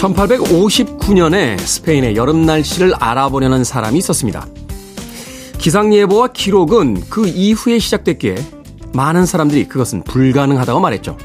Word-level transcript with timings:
1859년에 0.00 1.58
스페인의 1.58 2.16
여름 2.16 2.46
날씨를 2.46 2.94
알아보려는 2.98 3.64
사람이 3.64 3.98
있었습니다. 3.98 4.46
기상예보와 5.58 6.28
기록은 6.28 7.02
그 7.10 7.28
이후에 7.28 7.78
시작됐기에 7.78 8.36
많은 8.94 9.26
사람들이 9.26 9.68
그것은 9.68 10.02
불가능하다고 10.04 10.80
말했죠. 10.80 11.18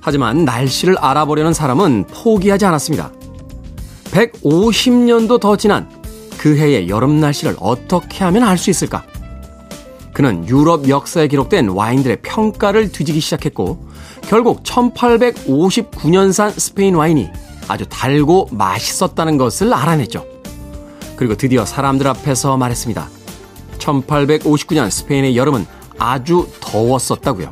하지만 0.00 0.44
날씨를 0.44 0.98
알아보려는 0.98 1.52
사람은 1.52 2.06
포기하지 2.10 2.66
않았습니다. 2.66 3.12
150년도 4.10 5.38
더 5.38 5.56
지난 5.56 5.88
그 6.36 6.56
해의 6.56 6.88
여름 6.88 7.20
날씨를 7.20 7.54
어떻게 7.60 8.24
하면 8.24 8.42
알 8.42 8.58
수 8.58 8.70
있을까? 8.70 9.04
그는 10.12 10.48
유럽 10.48 10.88
역사에 10.88 11.28
기록된 11.28 11.68
와인들의 11.68 12.22
평가를 12.22 12.90
뒤지기 12.90 13.20
시작했고, 13.20 13.86
결국 14.22 14.64
1859년산 14.64 16.58
스페인 16.58 16.96
와인이 16.96 17.30
아주 17.68 17.86
달고 17.86 18.48
맛있었다는 18.52 19.36
것을 19.36 19.72
알아냈죠. 19.72 20.26
그리고 21.16 21.36
드디어 21.36 21.64
사람들 21.64 22.06
앞에서 22.08 22.56
말했습니다. 22.56 23.08
1859년 23.78 24.90
스페인의 24.90 25.36
여름은 25.36 25.66
아주 25.98 26.48
더웠었다고요. 26.60 27.50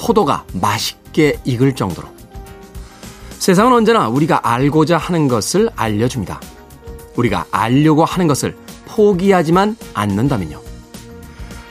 포도가 0.00 0.44
맛있게 0.60 1.38
익을 1.44 1.74
정도로. 1.74 2.08
세상은 3.38 3.72
언제나 3.72 4.08
우리가 4.08 4.40
알고자 4.48 4.98
하는 4.98 5.28
것을 5.28 5.68
알려줍니다. 5.74 6.40
우리가 7.16 7.46
알려고 7.50 8.04
하는 8.04 8.26
것을 8.26 8.56
포기하지만 8.86 9.76
않는다면요. 9.94 10.60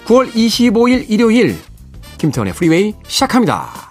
9월 0.05 0.31
25일 0.33 1.05
일요일 1.09 1.57
김태원의 2.17 2.53
프리웨이 2.53 2.93
시작합니다. 3.07 3.90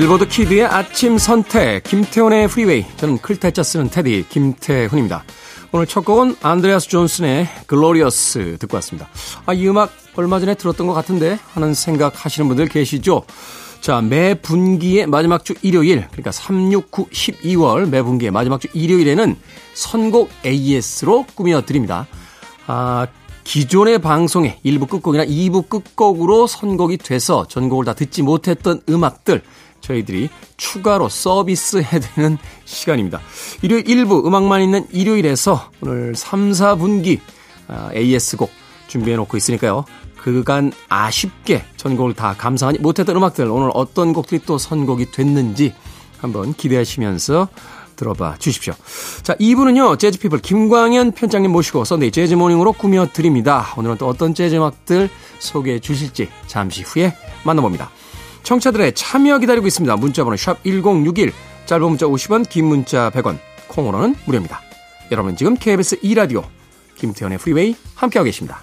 빌보드 0.00 0.28
키드의 0.28 0.64
아침 0.64 1.18
선택, 1.18 1.82
김태훈의 1.82 2.48
프리웨이. 2.48 2.86
저는 2.96 3.18
클 3.18 3.38
태 3.38 3.52
자 3.52 3.62
쓰는 3.62 3.90
테디, 3.90 4.24
김태훈입니다. 4.30 5.24
오늘 5.72 5.86
첫 5.86 6.06
곡은 6.06 6.36
안드레아스 6.40 6.88
존슨의 6.88 7.46
Glorious 7.66 8.56
듣고 8.60 8.76
왔습니다. 8.78 9.10
아, 9.44 9.52
이 9.52 9.68
음악 9.68 9.92
얼마 10.16 10.40
전에 10.40 10.54
들었던 10.54 10.86
것 10.86 10.94
같은데 10.94 11.38
하는 11.52 11.74
생각 11.74 12.24
하시는 12.24 12.48
분들 12.48 12.68
계시죠? 12.68 13.24
자, 13.82 14.00
매 14.00 14.32
분기의 14.32 15.06
마지막 15.06 15.44
주 15.44 15.52
일요일, 15.60 16.06
그러니까 16.08 16.32
3, 16.32 16.72
6, 16.72 16.90
9, 16.90 17.08
12월 17.10 17.86
매 17.86 18.00
분기의 18.00 18.30
마지막 18.30 18.58
주 18.58 18.68
일요일에는 18.72 19.36
선곡 19.74 20.30
AS로 20.46 21.26
꾸며드립니다. 21.34 22.06
아, 22.66 23.06
기존의 23.44 24.00
방송의 24.00 24.60
1부 24.64 24.88
끝곡이나 24.88 25.26
2부 25.26 25.68
끝곡으로 25.68 26.46
선곡이 26.46 26.96
돼서 26.98 27.46
전곡을 27.48 27.84
다 27.84 27.92
듣지 27.92 28.22
못했던 28.22 28.80
음악들, 28.88 29.42
저희들이 29.80 30.28
추가로 30.56 31.08
서비스 31.08 31.82
해드리는 31.82 32.38
시간입니다. 32.64 33.20
일요일 33.62 33.84
1부 33.84 34.26
음악만 34.26 34.62
있는 34.62 34.86
일요일에서 34.90 35.70
오늘 35.80 36.14
3, 36.14 36.52
4분기 36.52 37.20
AS곡 37.94 38.50
준비해놓고 38.88 39.36
있으니까요. 39.36 39.84
그간 40.16 40.72
아쉽게 40.88 41.64
전곡을 41.76 42.14
다 42.14 42.34
감상하지 42.36 42.80
못했던 42.80 43.16
음악들 43.16 43.46
오늘 43.46 43.70
어떤 43.74 44.12
곡들이 44.12 44.42
또 44.44 44.58
선곡이 44.58 45.12
됐는지 45.12 45.74
한번 46.18 46.52
기대하시면서 46.52 47.48
들어봐 47.96 48.36
주십시오. 48.38 48.74
자, 49.22 49.34
2부는요, 49.36 49.98
재즈피플 49.98 50.38
김광현 50.40 51.12
편집장님 51.12 51.50
모시고 51.52 51.84
Sunday 51.84 52.10
Jazz 52.10 52.27
Morning으로 52.27 52.72
꾸며드립니다. 52.72 53.74
오늘은 53.76 53.98
또 53.98 54.08
어떤 54.08 54.34
재즈 54.34 54.56
음악들 54.56 55.10
소개해 55.38 55.80
주실지 55.80 56.28
잠시 56.46 56.82
후에 56.82 57.14
만나봅니다. 57.44 57.90
청취자들의 58.42 58.94
참여 58.94 59.38
기다리고 59.38 59.66
있습니다. 59.66 59.96
문자번호 59.96 60.36
샵 60.36 60.62
1061, 60.64 61.32
짧은 61.66 61.86
문자 61.86 62.06
50원, 62.06 62.48
긴 62.48 62.66
문자 62.66 63.10
100원, 63.10 63.38
콩으로는 63.68 64.16
무료입니다. 64.24 64.60
여러분 65.12 65.36
지금 65.36 65.56
KBS 65.56 66.00
2라디오 66.00 66.44
김태현의 66.96 67.38
프리웨이 67.38 67.76
함께하고 67.94 68.24
계십니다. 68.26 68.62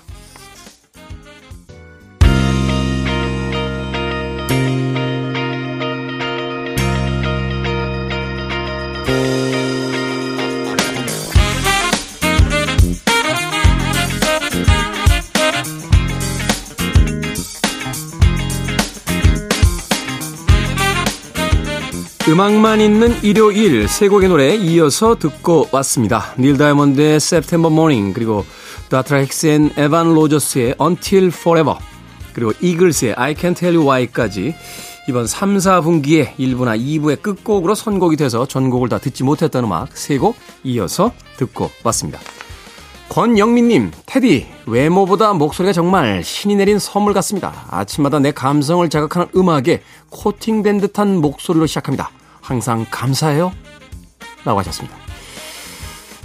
음악만 22.29 22.81
있는 22.81 23.23
일요일 23.23 23.87
세 23.87 24.09
곡의 24.09 24.27
노래 24.27 24.53
이어서 24.53 25.15
듣고 25.17 25.67
왔습니다. 25.71 26.33
닐 26.37 26.57
다이몬드의 26.57 27.15
September 27.15 27.71
Morning 27.73 28.13
그리고 28.13 28.45
다트라 28.89 29.19
힉스 29.19 29.47
and 29.47 29.71
에반 29.77 30.13
로저스의 30.13 30.75
Until 30.81 31.27
Forever 31.27 31.77
그리고 32.33 32.51
이글스의 32.59 33.13
I 33.13 33.33
Can't 33.33 33.55
Tell 33.55 33.77
You 33.77 33.89
Why까지 33.89 34.53
이번 35.07 35.25
3, 35.25 35.55
4분기에 35.55 36.35
1부나 36.35 36.77
2부의 36.77 37.21
끝곡으로 37.21 37.75
선곡이 37.75 38.17
돼서 38.17 38.45
전곡을 38.45 38.89
다 38.89 38.97
듣지 38.97 39.23
못했던 39.23 39.63
음악 39.63 39.95
세 39.95 40.17
곡 40.17 40.35
이어서 40.65 41.13
듣고 41.37 41.71
왔습니다. 41.83 42.19
권영민님, 43.07 43.91
테디, 44.05 44.47
외모보다 44.65 45.31
목소리가 45.31 45.71
정말 45.71 46.25
신이 46.25 46.57
내린 46.57 46.77
선물 46.77 47.13
같습니다. 47.13 47.65
아침마다 47.69 48.19
내 48.19 48.31
감성을 48.31 48.87
자극하는 48.89 49.29
음악에 49.33 49.81
코팅된 50.09 50.81
듯한 50.81 51.21
목소리로 51.21 51.67
시작합니다. 51.67 52.11
항상 52.47 52.85
감사해요. 52.89 53.51
라고 54.45 54.59
하셨습니다. 54.59 54.95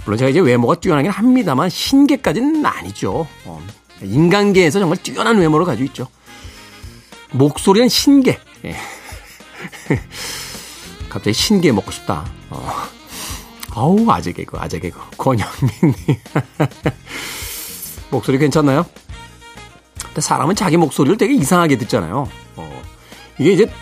물론 0.05 0.17
제가 0.17 0.29
이제 0.29 0.39
외모가 0.39 0.75
뛰어나긴 0.75 1.11
합니다만 1.11 1.69
신계까지는 1.69 2.65
아니죠. 2.65 3.27
어, 3.43 3.61
인간계에서 4.01 4.79
정말 4.79 4.97
뛰어난 5.03 5.37
외모를 5.37 5.65
가지고 5.65 5.85
있죠. 5.87 6.07
목소리는 7.31 7.89
신계. 7.89 8.39
예. 8.63 8.77
갑자기 11.09 11.33
신계 11.33 11.73
먹고 11.73 11.91
싶다. 11.91 12.23
어. 12.49 12.71
아우 13.75 14.09
아재 14.09 14.31
개그 14.31 14.57
아재 14.57 14.79
개그 14.79 14.97
권영민님 15.17 15.93
목소리 18.11 18.37
괜찮나요? 18.37 18.85
근데 20.05 20.21
사람은 20.21 20.55
자기 20.55 20.77
목소리를 20.77 21.17
되게 21.17 21.33
이상하게 21.33 21.77
듣잖아요. 21.79 22.29
어. 22.55 22.81
이게 23.39 23.51
이제 23.51 23.73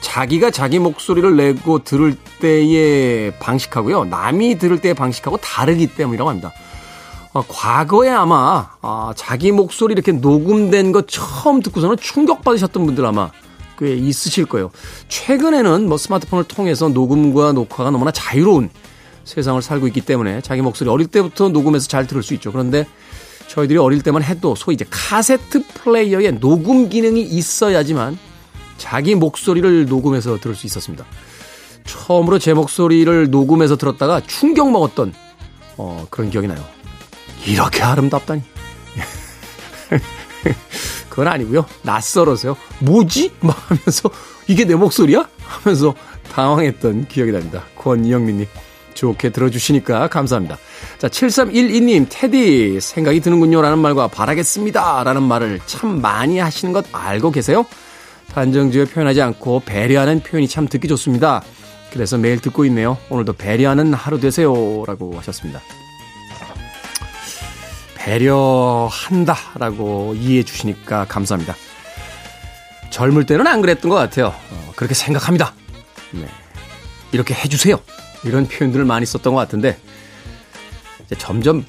자기가 0.00 0.50
자기 0.50 0.78
목소리를 0.78 1.36
내고 1.36 1.82
들을 1.82 2.16
때의 2.40 3.32
방식하고요. 3.38 4.04
남이 4.04 4.58
들을 4.58 4.80
때의 4.80 4.94
방식하고 4.94 5.38
다르기 5.38 5.88
때문이라고 5.88 6.30
합니다. 6.30 6.52
어, 7.32 7.42
과거에 7.46 8.08
아마 8.08 8.70
아, 8.80 9.12
자기 9.16 9.52
목소리 9.52 9.92
이렇게 9.92 10.12
녹음된 10.12 10.92
거 10.92 11.02
처음 11.02 11.62
듣고서는 11.62 11.96
충격받으셨던 11.98 12.86
분들 12.86 13.04
아마 13.04 13.30
꽤 13.78 13.94
있으실 13.94 14.46
거예요. 14.46 14.70
최근에는 15.08 15.88
뭐 15.88 15.98
스마트폰을 15.98 16.44
통해서 16.44 16.88
녹음과 16.88 17.52
녹화가 17.52 17.90
너무나 17.90 18.10
자유로운 18.10 18.70
세상을 19.24 19.60
살고 19.60 19.86
있기 19.88 20.00
때문에 20.00 20.40
자기 20.40 20.62
목소리 20.62 20.88
어릴 20.88 21.06
때부터 21.06 21.50
녹음해서 21.50 21.86
잘 21.86 22.06
들을 22.06 22.22
수 22.22 22.34
있죠. 22.34 22.50
그런데 22.50 22.86
저희들이 23.46 23.78
어릴 23.78 24.02
때만 24.02 24.22
해도 24.22 24.54
소위 24.54 24.74
이제 24.74 24.84
카세트 24.88 25.66
플레이어에 25.68 26.32
녹음 26.32 26.88
기능이 26.88 27.22
있어야지만 27.22 28.18
자기 28.78 29.14
목소리를 29.14 29.86
녹음해서 29.86 30.38
들을 30.38 30.56
수 30.56 30.66
있었습니다. 30.66 31.04
처음으로 31.84 32.38
제 32.38 32.54
목소리를 32.54 33.30
녹음해서 33.30 33.76
들었다가 33.76 34.20
충격 34.26 34.70
먹었던 34.70 35.12
어, 35.76 36.06
그런 36.10 36.30
기억이 36.30 36.48
나요. 36.48 36.64
이렇게 37.46 37.82
아름답다니. 37.82 38.42
그건 41.08 41.28
아니고요. 41.28 41.66
낯설어서요. 41.82 42.56
뭐지? 42.80 43.32
막 43.40 43.56
하면서 43.70 44.10
이게 44.46 44.64
내 44.64 44.74
목소리야? 44.74 45.28
하면서 45.44 45.94
당황했던 46.32 47.08
기억이 47.08 47.32
납니다. 47.32 47.64
권영민님. 47.76 48.46
좋게 48.94 49.30
들어주시니까 49.30 50.08
감사합니다. 50.08 50.58
자, 50.98 51.06
7312님, 51.06 52.06
테디, 52.10 52.80
생각이 52.80 53.20
드는군요. 53.20 53.62
라는 53.62 53.78
말과 53.78 54.08
바라겠습니다. 54.08 55.04
라는 55.04 55.22
말을 55.22 55.60
참 55.66 56.00
많이 56.00 56.40
하시는 56.40 56.72
것 56.72 56.84
알고 56.90 57.30
계세요? 57.30 57.64
단정지어 58.38 58.84
표현하지 58.84 59.20
않고 59.20 59.62
배려하는 59.66 60.20
표현이 60.20 60.46
참 60.46 60.68
듣기 60.68 60.86
좋습니다. 60.86 61.42
그래서 61.92 62.16
매일 62.18 62.40
듣고 62.40 62.64
있네요. 62.66 62.96
오늘도 63.10 63.32
배려하는 63.32 63.92
하루 63.94 64.20
되세요. 64.20 64.84
라고 64.86 65.18
하셨습니다. 65.18 65.60
배려한다. 67.96 69.36
라고 69.56 70.14
이해해 70.14 70.44
주시니까 70.44 71.06
감사합니다. 71.06 71.56
젊을 72.90 73.26
때는 73.26 73.44
안 73.48 73.60
그랬던 73.60 73.88
것 73.90 73.96
같아요. 73.96 74.28
어, 74.28 74.72
그렇게 74.76 74.94
생각합니다. 74.94 75.52
네. 76.12 76.28
이렇게 77.10 77.34
해주세요. 77.34 77.80
이런 78.22 78.46
표현들을 78.46 78.84
많이 78.84 79.04
썼던 79.04 79.34
것 79.34 79.40
같은데, 79.40 79.78
점점 81.18 81.66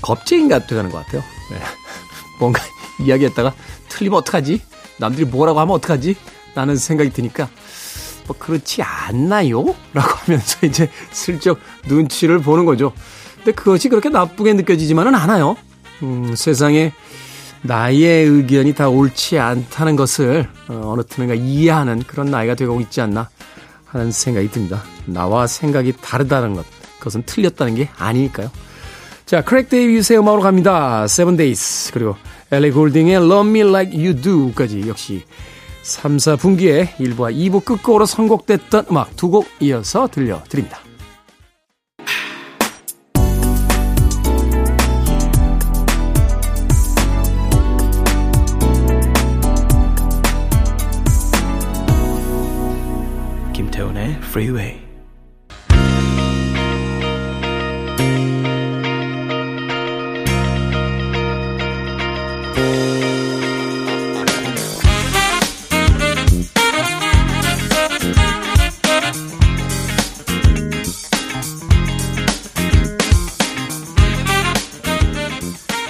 겁쟁이가 0.00 0.66
돼가는 0.66 0.90
것 0.90 1.04
같아요. 1.04 1.22
네. 1.50 1.58
뭔가 2.40 2.62
이야기했다가 3.00 3.52
틀리면 3.88 4.18
어떡하지? 4.18 4.60
남들이 4.98 5.24
뭐라고 5.24 5.60
하면 5.60 5.74
어떡하지? 5.74 6.16
라는 6.54 6.76
생각이 6.76 7.10
드니까, 7.10 7.48
뭐, 8.26 8.36
그렇지 8.38 8.82
않나요? 8.82 9.64
라고 9.94 10.08
하면서 10.08 10.58
이제 10.66 10.90
슬쩍 11.10 11.58
눈치를 11.86 12.40
보는 12.40 12.64
거죠. 12.64 12.92
근데 13.36 13.52
그것이 13.52 13.88
그렇게 13.88 14.08
나쁘게 14.08 14.54
느껴지지만은 14.54 15.14
않아요. 15.14 15.56
음, 16.02 16.34
세상에 16.36 16.92
나의 17.62 18.26
의견이 18.26 18.74
다 18.74 18.88
옳지 18.88 19.38
않다는 19.38 19.96
것을 19.96 20.48
어, 20.68 20.92
어느 20.92 21.02
틈인가 21.02 21.34
이해하는 21.34 22.02
그런 22.06 22.30
나이가 22.30 22.54
되고 22.54 22.80
있지 22.80 23.00
않나 23.00 23.28
하는 23.86 24.12
생각이 24.12 24.50
듭니다. 24.50 24.82
나와 25.06 25.46
생각이 25.46 25.94
다르다는 26.00 26.54
것, 26.54 26.66
그것은 26.98 27.22
틀렸다는 27.24 27.74
게 27.74 27.88
아니니까요. 27.96 28.50
자, 29.26 29.42
크레이그 29.42 29.68
데이비드의 29.68 30.20
음악으로 30.20 30.42
갑니다. 30.42 31.04
Seven 31.04 31.36
Days 31.36 31.92
그리고 31.92 32.16
엘리 32.50 32.70
골딩의 32.70 33.16
Love 33.16 33.50
Me 33.50 33.60
Like 33.60 33.98
You 33.98 34.20
Do까지 34.20 34.88
역시 34.88 35.22
3, 35.82 36.16
4분기에 36.16 36.88
1부와 36.96 37.34
2부 37.34 37.64
끝곡으로 37.64 38.06
선곡됐던 38.06 38.86
음악 38.90 39.16
두 39.16 39.30
곡 39.30 39.46
이어서 39.60 40.08
들려드립니다. 40.08 40.80
김태훈의 53.52 54.18
Freeway 54.22 54.87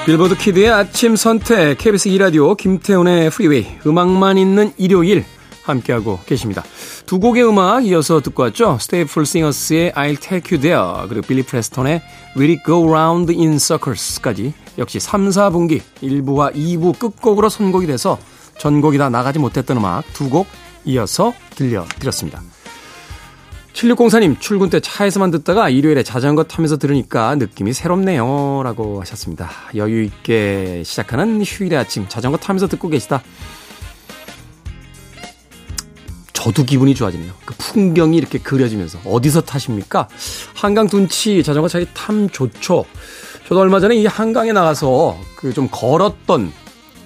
빌보드 0.08 0.38
키드의 0.38 0.70
아침 0.70 1.16
선택 1.16 1.76
KBS 1.76 2.08
2라디오 2.08 2.56
김태훈의 2.56 3.28
프리웨이 3.28 3.66
음악만 3.86 4.38
있는 4.38 4.72
일요일 4.78 5.22
함께하고 5.64 6.18
계십니다. 6.24 6.64
두 7.04 7.20
곡의 7.20 7.46
음악 7.46 7.84
이어서 7.84 8.22
듣고 8.22 8.44
왔죠. 8.44 8.78
스테이플 8.80 9.26
싱어스의 9.26 9.92
I'll 9.92 10.18
Take 10.18 10.56
You 10.56 10.62
There 10.62 11.06
그리고 11.10 11.26
빌리 11.26 11.42
프레스턴의 11.42 12.00
Will 12.38 12.56
It 12.56 12.62
Go 12.64 12.88
Round 12.88 13.34
in 13.36 13.58
Circles까지 13.58 14.54
역시 14.78 14.98
3, 14.98 15.28
4분기 15.28 15.82
1부와 16.02 16.54
2부 16.54 16.98
끝곡으로 16.98 17.50
선곡이 17.50 17.86
돼서 17.86 18.18
전곡이 18.56 18.96
다 18.96 19.10
나가지 19.10 19.38
못했던 19.38 19.76
음악 19.76 20.10
두 20.14 20.30
곡 20.30 20.46
이어서 20.86 21.34
들려드렸습니다. 21.54 22.40
7604님, 23.78 24.40
출근 24.40 24.70
때 24.70 24.80
차에서만 24.80 25.30
듣다가 25.30 25.68
일요일에 25.68 26.02
자전거 26.02 26.42
타면서 26.42 26.78
들으니까 26.78 27.36
느낌이 27.36 27.72
새롭네요. 27.72 28.62
라고 28.64 29.00
하셨습니다. 29.00 29.50
여유있게 29.76 30.82
시작하는 30.84 31.40
휴일의 31.44 31.78
아침, 31.78 32.08
자전거 32.08 32.38
타면서 32.38 32.66
듣고 32.66 32.88
계시다. 32.88 33.22
저도 36.32 36.64
기분이 36.64 36.96
좋아지네요. 36.96 37.32
그 37.44 37.54
풍경이 37.56 38.16
이렇게 38.16 38.38
그려지면서. 38.38 38.98
어디서 39.04 39.42
타십니까? 39.42 40.08
한강 40.54 40.88
둔치 40.88 41.44
자전거 41.44 41.68
차기 41.68 41.86
탐 41.94 42.28
좋죠. 42.30 42.84
저도 43.46 43.60
얼마 43.60 43.78
전에 43.78 43.94
이 43.94 44.06
한강에 44.06 44.50
나가서 44.50 45.16
그 45.36 45.52
좀 45.52 45.68
걸었던 45.70 46.52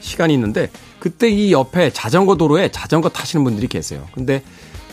시간이 0.00 0.32
있는데, 0.32 0.70
그때 0.98 1.28
이 1.28 1.52
옆에 1.52 1.90
자전거 1.90 2.36
도로에 2.36 2.70
자전거 2.70 3.10
타시는 3.10 3.44
분들이 3.44 3.66
계세요. 3.66 4.06
근데 4.14 4.42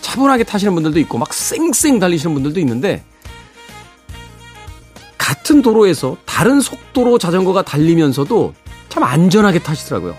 차분하게 0.01 0.43
타시는 0.43 0.73
분들도 0.73 0.99
있고 1.01 1.17
막 1.17 1.33
쌩쌩 1.33 1.99
달리시는 1.99 2.33
분들도 2.33 2.59
있는데 2.59 3.03
같은 5.17 5.61
도로에서 5.61 6.17
다른 6.25 6.59
속도로 6.61 7.17
자전거가 7.17 7.61
달리면서도 7.63 8.53
참 8.89 9.03
안전하게 9.03 9.59
타시더라고요. 9.59 10.15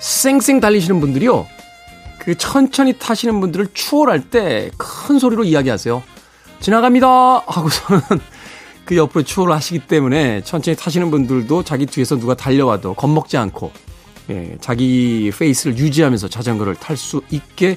쌩쌩 0.00 0.60
달리시는 0.60 1.00
분들이요. 1.00 1.46
그 2.18 2.36
천천히 2.36 2.92
타시는 2.98 3.40
분들을 3.40 3.68
추월할 3.74 4.30
때 4.30 4.70
큰 4.78 5.18
소리로 5.18 5.44
이야기하세요. 5.44 6.02
지나갑니다! 6.60 7.06
하고서는 7.46 8.00
그 8.86 8.96
옆으로 8.96 9.24
추월을 9.24 9.54
하시기 9.54 9.80
때문에 9.80 10.42
천천히 10.42 10.76
타시는 10.76 11.10
분들도 11.10 11.64
자기 11.64 11.86
뒤에서 11.86 12.18
누가 12.18 12.34
달려와도 12.34 12.94
겁먹지 12.94 13.36
않고 13.36 13.72
예, 14.30 14.56
자기 14.60 15.32
페이스를 15.36 15.76
유지하면서 15.76 16.28
자전거를 16.28 16.76
탈 16.76 16.96
수 16.96 17.22
있게 17.30 17.76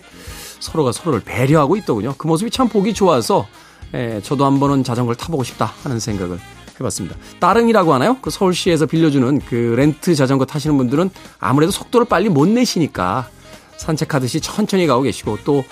서로가 0.66 0.92
서로를 0.92 1.22
배려하고 1.22 1.78
있더군요. 1.78 2.16
그 2.18 2.28
모습이 2.28 2.50
참 2.52 2.68
보기 2.68 2.94
좋아서 2.94 3.48
에, 3.94 4.16
예, 4.16 4.22
저도 4.22 4.46
한 4.46 4.60
번은 4.60 4.84
자전거를 4.84 5.16
타보고 5.16 5.44
싶다 5.44 5.74
하는 5.84 6.00
생각을 6.00 6.40
해봤습니다. 6.80 7.16
따릉이라고 7.40 7.94
하나요? 7.94 8.18
그 8.22 8.30
서울시에서 8.32 8.86
빌려주는 8.88 9.40
그 9.48 9.76
렌트 9.78 10.16
자전거 10.16 10.46
타시는 10.46 10.76
분들은 10.78 11.10
아무래도 11.40 11.72
속도를 11.72 12.06
빨리 12.08 12.28
못 12.30 12.48
내시니까 12.50 13.30
산책하듯이 13.78 14.42
천천히 14.42 14.88
가고 14.88 15.04
계시고 15.04 15.40
또 15.46 15.64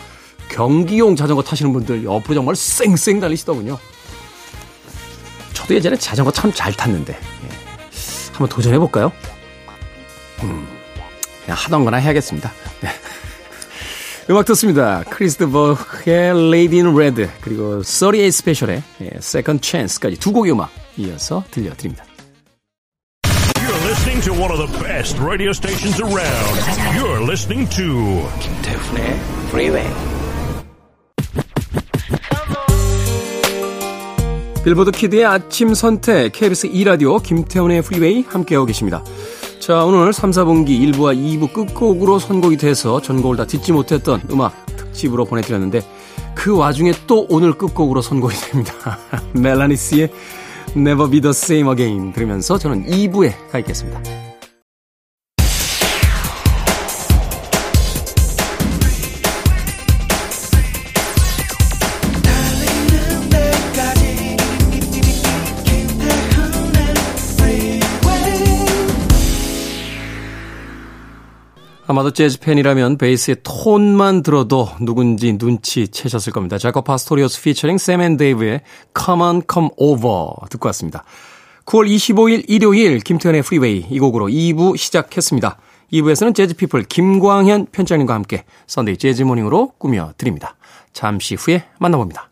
경기용 0.50 1.16
자전거 1.16 1.42
타시는 1.42 1.74
분들 1.74 2.04
옆으로 2.04 2.36
정말 2.36 2.56
쌩쌩 2.56 3.20
달리시더군요. 3.20 3.78
저도 5.54 5.74
예전에 5.76 5.96
자전거 5.98 6.32
참 6.32 6.54
잘 6.54 6.72
탔는데 6.74 7.14
예. 7.14 7.50
한번 8.32 8.48
도전해 8.50 8.78
볼까요? 8.80 9.12
음, 10.44 10.68
그냥 11.44 11.58
하던 11.58 11.84
거나 11.86 11.98
해야겠습니다. 11.98 12.52
네. 12.82 12.90
음악 14.30 14.46
듣습니다. 14.46 15.04
크리스토버의 15.10 16.48
Lady 16.50 16.80
in 16.80 16.96
Red 16.96 17.28
그리고 17.42 17.84
38 17.84 18.32
스페셜의 18.32 18.82
Second 19.18 19.60
Chance까지 19.62 20.18
두 20.18 20.32
곡의 20.32 20.54
음악 20.54 20.70
이어서 20.98 21.44
들려드립니다. 21.52 22.06
You're 23.26 23.84
listening 23.86 24.22
to 24.24 24.34
one 24.34 24.52
of 24.52 24.58
the 24.58 24.84
best 24.84 25.20
radio 25.20 25.50
stations 25.52 26.02
around. 26.02 26.60
You're 26.98 27.24
listening 27.24 27.70
to 27.76 28.30
김태훈의 28.40 29.20
Freeway. 29.48 29.94
빌보드 34.64 34.92
키드의 34.92 35.26
아침 35.26 35.74
선택 35.74 36.32
KBS 36.32 36.70
2라디오 36.70 37.22
김태훈의 37.22 37.82
프리웨이 37.82 38.24
함께하고 38.26 38.66
계십니다. 38.66 39.04
자, 39.66 39.86
오늘 39.86 40.12
3, 40.12 40.32
4분기 40.32 40.78
1부와 40.92 41.16
2부 41.16 41.54
끝곡으로 41.54 42.20
선곡이 42.20 42.58
돼서 42.58 43.02
전곡을 43.02 43.38
다 43.38 43.46
듣지 43.46 43.72
못했던 43.72 44.22
음악 44.30 44.66
특집으로 44.66 45.24
보내드렸는데 45.24 45.82
그 46.36 46.58
와중에 46.58 46.92
또 47.08 47.26
오늘 47.30 47.54
끝곡으로 47.54 48.02
선곡이 48.02 48.36
됩니다. 48.36 49.00
멜라니스의 49.32 50.10
Never 50.76 51.10
Be 51.10 51.22
The 51.22 51.30
Same 51.30 51.70
Again 51.70 52.12
들으면서 52.12 52.58
저는 52.58 52.88
2부에 52.88 53.32
가 53.52 53.60
있겠습니다. 53.60 54.33
아마도 71.86 72.12
재즈 72.12 72.40
팬이라면 72.40 72.98
베이스의 72.98 73.38
톤만 73.44 74.24
들어도 74.24 74.70
누군지 74.80 75.34
눈치채셨을 75.34 76.32
겁니다. 76.32 76.58
자코 76.58 76.82
파스토리오스 76.82 77.42
피처링 77.42 77.78
샘 77.78 78.02
and 78.02 78.16
데이브의 78.16 78.62
Come 78.98 79.22
on 79.22 79.42
Come 79.52 79.70
Over 79.78 80.48
듣고 80.50 80.68
왔습니다. 80.70 81.04
9월 81.66 81.88
25일 81.90 82.46
일요일 82.48 83.00
김태훈의 83.00 83.42
프리웨이 83.42 83.86
이 83.90 84.00
곡으로 84.00 84.28
2부 84.28 84.78
시작했습니다. 84.78 85.58
2부에서는 85.92 86.36
재즈피플 86.36 86.84
김광현 86.84 87.68
편집장님과 87.72 88.14
함께 88.14 88.46
Sunday 88.68 88.98
Jazz 88.98 89.24
Morning으로 89.24 89.74
꾸며드립니다. 89.78 90.56
잠시 90.94 91.36
후에 91.36 91.66
만나봅니다. 91.80 92.30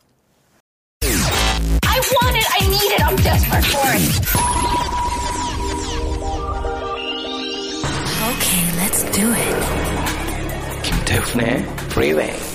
do 9.11 9.27
it. 9.33 10.81
김태훈의 10.83 11.57
네, 11.57 11.65
Freeway. 11.91 12.51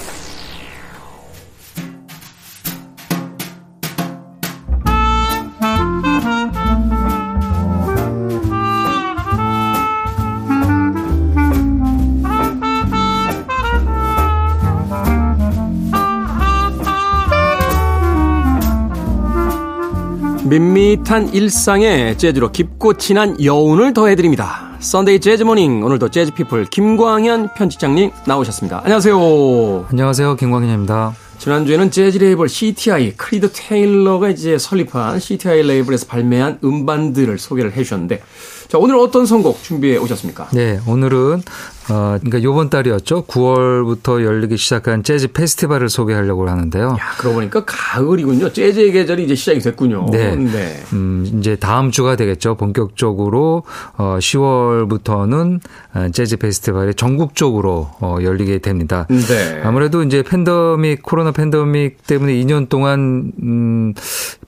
밋밋한 20.46 21.34
일상에 21.34 22.16
재즈로 22.16 22.52
깊고 22.52 22.94
진한 22.94 23.42
여운을 23.44 23.92
더해드립니다. 23.92 24.65
Sunday 24.86 25.18
Jazz 25.18 25.42
Morning 25.42 25.82
오늘도 25.82 26.10
재즈 26.10 26.32
피플 26.32 26.66
김광현 26.66 27.54
편집장님 27.54 28.12
나오셨습니다. 28.24 28.82
안녕하세요. 28.84 29.86
안녕하세요. 29.90 30.36
김광현입니다. 30.36 31.12
지난주에는 31.38 31.90
재즈 31.90 32.18
레이블 32.18 32.48
CTI 32.48 33.12
크리드 33.16 33.50
테일러가 33.52 34.30
이제 34.30 34.58
설립한 34.58 35.20
CTI 35.20 35.62
레이블에서 35.66 36.06
발매한 36.06 36.58
음반들을 36.64 37.38
소개를 37.38 37.72
해주셨는데 37.72 38.22
자 38.68 38.78
오늘 38.78 38.96
어떤 38.96 39.26
선곡 39.26 39.62
준비해 39.62 39.96
오셨습니까? 39.96 40.48
네 40.52 40.80
오늘은 40.86 41.42
어, 41.88 42.18
그러니까 42.18 42.42
요번 42.42 42.68
달이었죠. 42.68 43.26
9월부터 43.26 44.24
열리기 44.24 44.56
시작한 44.56 45.02
재즈 45.04 45.28
페스티벌을 45.28 45.88
소개하려고 45.88 46.48
하는데요. 46.48 46.96
야, 46.98 47.14
그러고 47.18 47.36
보니까 47.36 47.64
가을이군요. 47.64 48.52
재즈의 48.52 48.92
계절이 48.92 49.24
이제 49.24 49.34
시작이 49.34 49.60
됐군요. 49.60 50.06
네. 50.10 50.34
네. 50.34 50.82
음, 50.92 51.30
이제 51.38 51.54
다음 51.56 51.90
주가 51.90 52.16
되겠죠. 52.16 52.56
본격적으로 52.56 53.62
어, 53.96 54.16
10월부터는 54.18 55.60
어, 55.94 56.08
재즈 56.12 56.38
페스티벌이 56.38 56.94
전국적으로 56.94 57.90
어, 58.00 58.18
열리게 58.20 58.58
됩니다. 58.58 59.06
네. 59.08 59.60
아무래도 59.62 60.02
이제 60.02 60.22
팬더믹 60.22 61.02
코로나 61.02 61.25
팬더믹 61.32 62.06
때문에 62.06 62.32
2년 62.34 62.68
동안 62.68 63.32
음, 63.42 63.94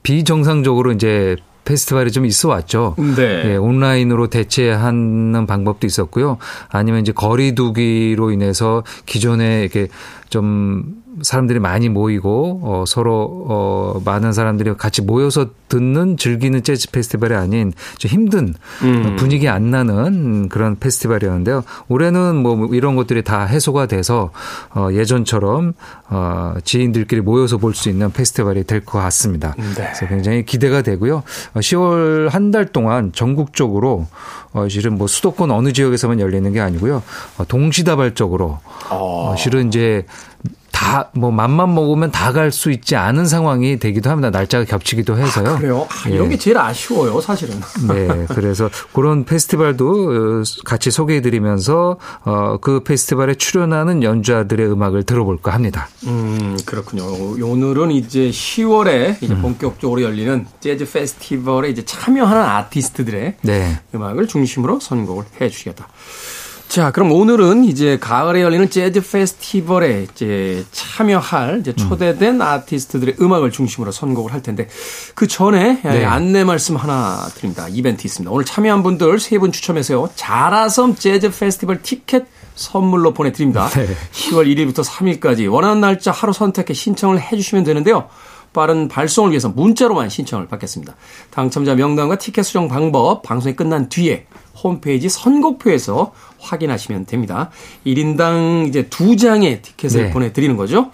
비정상적으로 0.03 0.91
이제 0.91 1.35
페스티벌이 1.65 2.11
좀 2.11 2.25
있어 2.25 2.49
왔죠. 2.49 2.95
네. 3.15 3.51
예, 3.51 3.55
온라인으로 3.55 4.27
대체하는 4.27 5.45
방법도 5.45 5.85
있었고요. 5.85 6.39
아니면 6.69 7.01
이제 7.01 7.11
거리두기로 7.11 8.31
인해서 8.31 8.83
기존에 9.05 9.61
이렇게 9.61 9.87
좀 10.29 10.95
사람들이 11.21 11.59
많이 11.59 11.89
모이고 11.89 12.61
어, 12.63 12.83
서로 12.87 13.45
어, 13.49 14.01
많은 14.05 14.31
사람들이 14.31 14.75
같이 14.77 15.01
모여서 15.01 15.47
듣는 15.67 16.17
즐기는 16.17 16.61
재즈 16.63 16.91
페스티벌이 16.91 17.35
아닌 17.35 17.73
좀 17.97 18.09
힘든 18.09 18.53
음. 18.83 19.15
분위기 19.17 19.47
안 19.49 19.69
나는 19.71 20.49
그런 20.49 20.77
페스티벌이었는데요. 20.79 21.63
올해는 21.87 22.35
뭐 22.37 22.67
이런 22.73 22.95
것들이 22.95 23.23
다 23.23 23.43
해소가 23.45 23.85
돼서 23.87 24.31
어, 24.73 24.89
예전처럼 24.91 25.73
어, 26.09 26.53
지인들끼리 26.63 27.21
모여서 27.21 27.57
볼 27.57 27.73
수 27.73 27.89
있는 27.89 28.11
페스티벌이 28.11 28.63
될 28.65 28.79
것 28.83 28.99
같습니다. 28.99 29.53
네. 29.57 29.63
그래서 29.75 30.07
굉장히 30.07 30.43
기대가 30.43 30.81
되고요. 30.81 31.23
10월 31.55 32.27
어, 32.27 32.29
한달 32.29 32.65
동안 32.67 33.11
전국적으로 33.13 34.07
어, 34.53 34.67
실은 34.67 34.97
뭐 34.97 35.05
수도권 35.07 35.51
어느 35.51 35.71
지역에서만 35.71 36.19
열리는 36.19 36.51
게 36.51 36.59
아니고요. 36.59 37.03
어, 37.37 37.45
동시다발적으로 37.47 38.59
어, 38.89 39.35
실은 39.37 39.67
이제 39.67 40.05
다, 40.79 41.09
뭐, 41.13 41.29
맘만 41.31 41.73
먹으면 41.75 42.09
다 42.11 42.31
갈 42.31 42.51
수 42.51 42.71
있지 42.71 42.95
않은 42.95 43.25
상황이 43.25 43.77
되기도 43.79 44.09
합니다. 44.09 44.29
날짜가 44.29 44.63
겹치기도 44.65 45.17
해서요. 45.17 45.49
아, 45.49 45.57
그래요? 45.57 45.87
아, 45.89 46.09
이런 46.09 46.27
예. 46.27 46.29
게 46.29 46.37
제일 46.37 46.57
아쉬워요, 46.57 47.19
사실은. 47.21 47.59
네. 47.87 48.25
그래서 48.29 48.69
그런 48.93 49.25
페스티벌도 49.25 49.89
어, 50.41 50.43
같이 50.65 50.91
소개해 50.91 51.21
드리면서, 51.21 51.97
어, 52.23 52.57
그 52.61 52.81
페스티벌에 52.83 53.35
출연하는 53.35 54.03
연주자들의 54.03 54.71
음악을 54.71 55.03
들어볼까 55.03 55.53
합니다. 55.53 55.89
음, 56.07 56.57
그렇군요. 56.65 57.03
오늘은 57.43 57.91
이제 57.91 58.29
10월에 58.29 59.21
이제 59.21 59.33
음. 59.33 59.41
본격적으로 59.41 60.01
열리는 60.01 60.45
재즈 60.59 60.89
페스티벌에 60.91 61.69
이제 61.69 61.83
참여하는 61.83 62.41
아티스트들의 62.41 63.35
네. 63.41 63.79
음악을 63.93 64.27
중심으로 64.27 64.79
선곡을 64.79 65.25
해 65.41 65.49
주시겠다. 65.49 65.87
자, 66.69 66.91
그럼 66.91 67.11
오늘은 67.11 67.65
이제 67.65 67.97
가을에 67.97 68.43
열리는 68.43 68.69
재즈 68.69 69.01
페스티벌에 69.01 70.03
이제 70.13 70.63
참여할 70.71 71.61
이제 71.61 71.73
초대된 71.73 72.35
음. 72.35 72.41
아티스트들의 72.43 73.15
음악을 73.19 73.49
중심으로 73.49 73.91
선곡을 73.91 74.31
할 74.31 74.43
텐데 74.43 74.67
그 75.15 75.25
전에 75.25 75.81
네. 75.81 76.05
안내 76.05 76.43
말씀 76.43 76.75
하나 76.75 77.27
드립니다. 77.33 77.65
이벤트 77.67 78.05
있습니다. 78.05 78.31
오늘 78.31 78.45
참여한 78.45 78.83
분들 78.83 79.19
세 79.19 79.39
분 79.39 79.51
추첨해서요. 79.51 80.09
자라섬 80.15 80.93
재즈 80.95 81.31
페스티벌 81.31 81.81
티켓 81.81 82.25
선물로 82.53 83.15
보내드립니다. 83.15 83.67
네. 83.69 83.87
10월 84.11 84.45
1일부터 84.45 84.83
3일까지 84.85 85.51
원하는 85.51 85.81
날짜 85.81 86.11
하루 86.11 86.33
선택해 86.33 86.75
신청을 86.75 87.19
해주시면 87.19 87.63
되는데요. 87.63 88.09
빠른 88.53 88.87
발송을 88.89 89.31
위해서 89.31 89.49
문자로만 89.49 90.09
신청을 90.09 90.47
받겠습니다. 90.47 90.95
당첨자 91.31 91.73
명단과 91.73 92.19
티켓 92.19 92.43
수령 92.43 92.67
방법 92.67 93.23
방송이 93.23 93.55
끝난 93.55 93.89
뒤에 93.89 94.27
홈페이지 94.63 95.09
선곡표에서 95.09 96.13
확인하시면 96.39 97.05
됩니다. 97.05 97.49
1인당 97.85 98.67
이제 98.67 98.87
두 98.89 99.15
장의 99.15 99.61
티켓을 99.61 100.03
네. 100.03 100.11
보내드리는 100.11 100.55
거죠. 100.57 100.91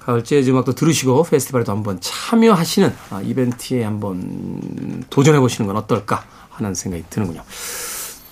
가을 0.00 0.24
재즈 0.24 0.50
음악도 0.50 0.74
들으시고 0.74 1.24
페스티벌에도 1.24 1.72
한번 1.72 1.98
참여하시는 2.00 2.92
아, 3.10 3.22
이벤트에 3.22 3.84
한번 3.84 5.04
도전해 5.10 5.38
보시는 5.38 5.68
건 5.68 5.76
어떨까 5.76 6.24
하는 6.50 6.74
생각이 6.74 7.04
드는군요. 7.08 7.42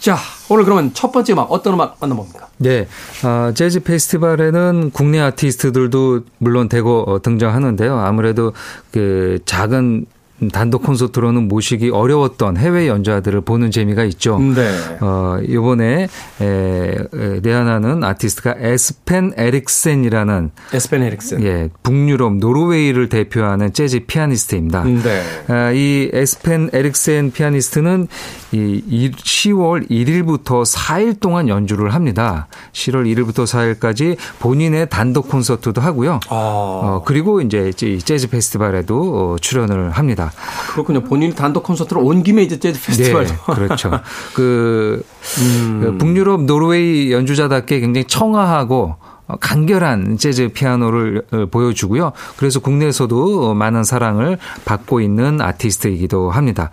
자, 0.00 0.16
오늘 0.48 0.64
그러면 0.64 0.92
첫 0.94 1.12
번째 1.12 1.34
음악 1.34 1.52
어떤 1.52 1.74
음악 1.74 1.98
만나봅니까? 2.00 2.48
네, 2.56 2.88
어, 3.22 3.52
재즈 3.52 3.80
페스티벌에는 3.80 4.90
국내 4.92 5.20
아티스트들도 5.20 6.22
물론 6.38 6.68
대거 6.68 7.04
어, 7.06 7.22
등장하는데요. 7.22 7.98
아무래도 7.98 8.52
그 8.90 9.38
작은 9.44 10.06
단독 10.48 10.82
콘서트로는 10.82 11.48
모시기 11.48 11.90
어려웠던 11.90 12.56
해외 12.56 12.88
연주자들을 12.88 13.42
보는 13.42 13.70
재미가 13.70 14.04
있죠. 14.04 14.38
네. 14.38 14.70
어, 15.00 15.38
이번에 15.46 16.08
에, 16.40 16.44
에, 16.44 17.40
내한하는 17.42 18.02
아티스트가 18.02 18.54
에스펜 18.58 19.34
에릭센이라는 19.36 20.50
에스펜 20.72 21.02
에릭센. 21.02 21.42
예, 21.44 21.68
북유럽 21.82 22.36
노르웨이를 22.36 23.08
대표하는 23.08 23.72
재즈 23.72 24.06
피아니스트입니다. 24.06 24.84
네. 24.84 25.22
아, 25.48 25.70
이 25.72 26.10
에스펜 26.12 26.70
에릭센 26.72 27.32
피아니스트는 27.32 28.08
이 28.52 29.10
10월 29.14 29.88
1일부터 29.90 30.64
4일 30.64 31.20
동안 31.20 31.48
연주를 31.48 31.94
합니다. 31.94 32.48
10월 32.72 33.04
1일부터 33.14 33.44
4일까지 33.44 34.16
본인의 34.40 34.88
단독 34.90 35.28
콘서트도 35.28 35.80
하고요. 35.80 36.20
아. 36.28 36.34
어, 36.34 37.02
그리고 37.04 37.40
이제 37.40 37.72
재즈 37.72 38.28
페스티벌에도 38.30 39.34
어, 39.34 39.36
출연을 39.40 39.90
합니다. 39.90 40.29
그렇군요. 40.70 41.02
본인 41.02 41.34
단독 41.34 41.62
콘서트로 41.64 42.02
온 42.02 42.22
김에 42.22 42.42
이제 42.42 42.58
재즈 42.58 42.80
페스티벌. 42.80 43.26
네, 43.26 43.34
그렇죠. 43.46 43.90
그, 44.34 45.04
음. 45.38 45.80
그 45.82 45.98
북유럽 45.98 46.42
노르웨이 46.42 47.12
연주자답게 47.12 47.80
굉장히 47.80 48.06
청아하고 48.06 48.96
어, 49.00 49.09
간결한 49.40 50.18
재즈 50.18 50.48
피아노를 50.48 51.22
어, 51.32 51.46
보여주고요. 51.50 52.12
그래서 52.36 52.60
국내에서도 52.60 53.54
많은 53.54 53.84
사랑을 53.84 54.38
받고 54.64 55.00
있는 55.00 55.40
아티스트이기도 55.40 56.30
합니다. 56.30 56.70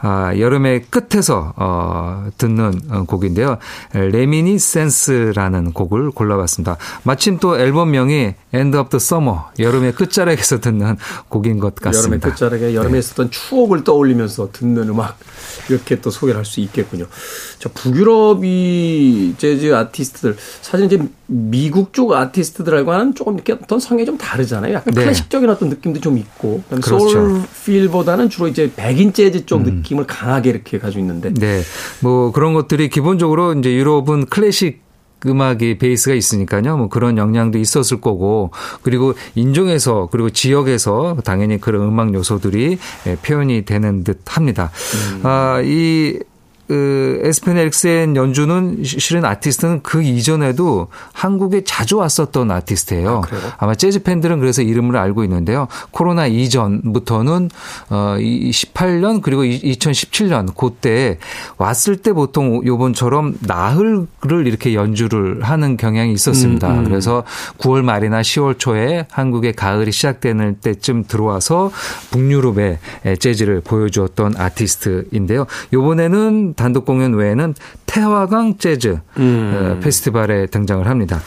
아, 0.00 0.32
여름의 0.38 0.84
끝에서 0.90 1.54
어, 1.56 2.28
듣는 2.38 2.80
어, 2.90 3.04
곡인데요. 3.04 3.58
Reminiscence라는 3.94 5.72
곡을 5.72 6.10
골라봤습니다. 6.10 6.76
마침 7.02 7.38
또 7.38 7.58
앨범명이 7.58 8.34
End 8.52 8.76
of 8.76 8.90
the 8.90 9.00
Summer, 9.00 9.38
여름의 9.58 9.94
끝자락에서 9.94 10.60
듣는 10.60 10.96
곡인 11.28 11.58
것 11.60 11.74
같습니다. 11.76 12.00
여름의 12.00 12.20
끝자락에 12.20 12.74
여름에 12.74 12.92
네. 12.92 12.98
있었던 12.98 13.30
추억을 13.30 13.84
떠올리면서 13.84 14.50
듣는 14.52 14.88
음악 14.90 15.18
이렇게 15.70 16.00
또 16.00 16.10
소개를 16.10 16.38
할 16.38 16.50
수 16.50 16.58
있겠군요. 16.60 17.06
자, 17.60 17.68
북유럽이 17.72 19.34
재즈 19.38 19.72
아티스트들 19.72 20.36
사실 20.62 20.86
이제 20.86 20.98
미국 21.26 21.92
쪽 21.92 21.99
아티스트들하고는 22.08 23.14
조금 23.14 23.34
이렇게 23.34 23.52
어떤 23.52 23.80
성향이 23.80 24.06
좀 24.06 24.18
다르잖아요. 24.18 24.74
약간 24.74 24.94
네. 24.94 25.02
클래식적인 25.02 25.48
어떤 25.48 25.68
느낌도 25.68 26.00
좀 26.00 26.18
있고 26.18 26.62
그렇죠. 26.68 26.98
soul 26.98 27.42
feel보다는 27.64 28.28
주로 28.30 28.48
이제 28.48 28.70
백인 28.74 29.12
재즈 29.12 29.46
쪽 29.46 29.60
음. 29.60 29.76
느낌을 29.76 30.06
강하게 30.06 30.50
이렇게 30.50 30.78
가지고 30.78 31.00
있는데. 31.00 31.32
네, 31.34 31.62
뭐 32.00 32.32
그런 32.32 32.54
것들이 32.54 32.88
기본적으로 32.88 33.54
이제 33.54 33.72
유럽은 33.72 34.26
클래식 34.26 34.90
음악이 35.26 35.78
베이스가 35.78 36.14
있으니까요. 36.14 36.76
뭐 36.76 36.88
그런 36.88 37.18
영향도 37.18 37.58
있었을 37.58 38.00
거고 38.00 38.50
그리고 38.82 39.14
인종에서 39.34 40.08
그리고 40.10 40.30
지역에서 40.30 41.18
당연히 41.24 41.60
그런 41.60 41.82
음악 41.82 42.14
요소들이 42.14 42.78
예, 43.06 43.16
표현이 43.16 43.64
되는 43.64 44.02
듯 44.02 44.22
합니다. 44.26 44.70
음. 44.94 45.20
아, 45.24 45.60
이 45.62 46.18
그 46.70 47.20
에스펜 47.24 47.58
엑센 47.58 48.14
연주는 48.14 48.84
실은 48.84 49.24
아티스트는 49.24 49.80
그 49.82 50.04
이전에도 50.04 50.86
한국에 51.12 51.64
자주 51.64 51.96
왔었던 51.96 52.48
아티스트예요. 52.48 53.22
아, 53.58 53.66
마 53.66 53.74
재즈 53.74 54.04
팬들은 54.04 54.38
그래서 54.38 54.62
이름을 54.62 54.96
알고 54.96 55.24
있는데요. 55.24 55.66
코로나 55.90 56.28
이전부터는 56.28 57.50
어 57.88 58.16
18년 58.20 59.20
그리고 59.20 59.42
2017년 59.42 60.54
그때 60.56 61.18
왔을 61.58 61.96
때 61.96 62.12
보통 62.12 62.64
요번처럼 62.64 63.38
나흘을 63.40 64.06
이렇게 64.46 64.74
연주를 64.74 65.42
하는 65.42 65.76
경향이 65.76 66.12
있었습니다. 66.12 66.70
음, 66.70 66.78
음. 66.78 66.84
그래서 66.84 67.24
9월 67.58 67.82
말이나 67.82 68.20
10월 68.20 68.60
초에 68.60 69.08
한국의 69.10 69.54
가을이 69.54 69.90
시작되는 69.90 70.58
때쯤 70.60 71.06
들어와서 71.08 71.72
북유럽의 72.12 72.78
재즈를 73.18 73.60
보여주었던 73.62 74.36
아티스트인데요. 74.36 75.48
요번에는 75.72 76.54
단독 76.60 76.84
공연 76.84 77.14
외에는 77.14 77.54
태화강 77.86 78.58
재즈 78.58 78.98
음. 79.16 79.76
어, 79.78 79.80
페스티벌에 79.80 80.44
등장을 80.46 80.86
합니다. 80.86 81.20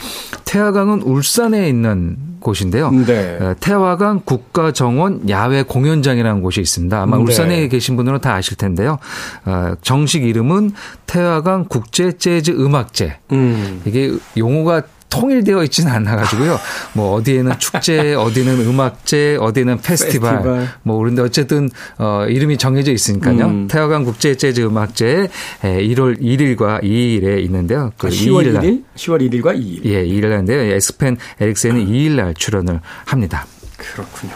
태화강은 0.45 1.01
울산에 1.01 1.67
있는 1.67 2.17
곳인데요. 2.39 2.91
네. 2.91 3.37
어, 3.41 3.55
태화강 3.59 4.21
국가정원 4.25 5.27
야외 5.29 5.63
공연장이라는 5.63 6.43
곳이 6.43 6.61
있습니다. 6.61 7.01
아마 7.01 7.17
네. 7.17 7.23
울산에 7.23 7.67
계신 7.67 7.95
분들은 7.95 8.19
다 8.19 8.35
아실 8.35 8.55
텐데요. 8.57 8.99
어, 9.45 9.73
정식 9.81 10.23
이름은 10.23 10.73
태화강 11.07 11.65
국제 11.67 12.11
재즈 12.11 12.51
음악제. 12.51 13.17
음. 13.31 13.81
이게 13.85 14.13
용어가 14.37 14.83
통일되어 15.13 15.63
있지는 15.65 15.91
않아가지고요. 15.91 16.59
뭐 16.93 17.13
어디에는 17.13 17.59
축제, 17.59 18.13
어디는 18.15 18.61
음악제, 18.61 19.37
어디는 19.39 19.77
페스티벌, 19.81 20.31
페스티벌. 20.31 20.67
뭐 20.81 20.97
그런데 20.97 21.21
어쨌든 21.21 21.69
어 21.99 22.25
이름이 22.27 22.57
정해져 22.57 22.91
있으니까요. 22.91 23.45
음. 23.45 23.67
태화강 23.67 24.05
국제 24.05 24.35
재즈 24.35 24.61
음악제 24.61 25.29
1월 25.61 26.19
1일과 26.19 26.81
2일에 26.83 27.43
있는데요. 27.43 27.91
그 27.97 28.07
아, 28.07 28.09
10월 28.09 28.45
2일 28.45 28.51
날, 28.53 28.63
1일, 28.63 28.83
10월 28.95 29.29
1일과 29.29 29.55
2일. 29.55 29.85
예, 29.85 30.03
2일 30.03 30.29
날인데요. 30.29 30.73
에스펜 30.75 31.17
에릭센은 31.39 31.85
2일 31.85 32.11
날 32.13 32.33
출연을 32.33 32.79
합니다. 33.05 33.45
그렇군요. 33.77 34.33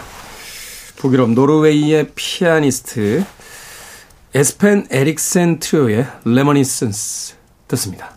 북유럽 0.97 1.31
노르웨이의 1.31 2.11
피아니스트 2.15 3.23
에스펜 4.35 4.87
에릭센 4.91 5.59
트리오의 5.59 6.05
Reminiscence 6.25 7.35
듣습니다. 7.67 8.16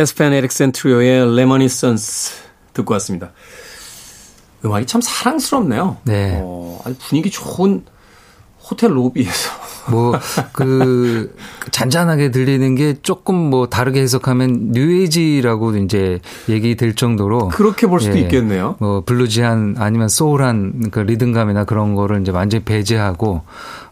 에스펜 0.00 0.32
에릭센 0.32 0.72
트리오의 0.72 1.36
Reminiscence 1.36 2.32
듣고 2.72 2.94
왔습니다. 2.94 3.32
음악이 4.64 4.86
참 4.86 5.00
사랑스럽네요. 5.00 5.98
네. 6.04 6.38
어, 6.42 6.80
아주 6.84 6.96
분위기 6.98 7.30
좋은 7.30 7.84
호텔 8.70 8.96
로비에서. 8.96 9.50
뭐, 9.90 10.12
그, 10.52 11.34
잔잔하게 11.70 12.30
들리는 12.30 12.74
게 12.74 12.96
조금 13.02 13.34
뭐 13.34 13.68
다르게 13.68 14.00
해석하면 14.00 14.72
뉴에이지라고 14.72 15.76
이제 15.76 16.20
얘기 16.48 16.76
될 16.76 16.94
정도로. 16.94 17.48
그렇게 17.48 17.86
볼 17.86 18.00
수도 18.00 18.18
예, 18.18 18.22
있겠네요. 18.22 18.76
뭐, 18.78 19.02
bluesy한 19.04 19.76
아니면 19.78 20.08
소울한 20.08 20.90
그 20.90 21.00
리듬감이나 21.00 21.64
그런 21.64 21.94
거를 21.94 22.20
이제 22.20 22.30
완전히 22.30 22.64
배제하고 22.64 23.42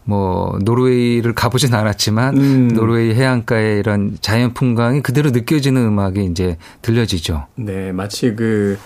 뭐 0.09 0.57
노르웨이를 0.63 1.35
가보진 1.35 1.75
않았지만 1.75 2.37
음. 2.37 2.67
노르웨이 2.73 3.13
해안가의 3.13 3.77
이런 3.77 4.17
자연 4.21 4.55
풍광이 4.55 5.01
그대로 5.01 5.29
느껴지는 5.29 5.85
음악이 5.85 6.25
이제 6.25 6.57
들려지죠. 6.81 7.45
네, 7.55 7.91
마치 7.91 8.33
그 8.35 8.79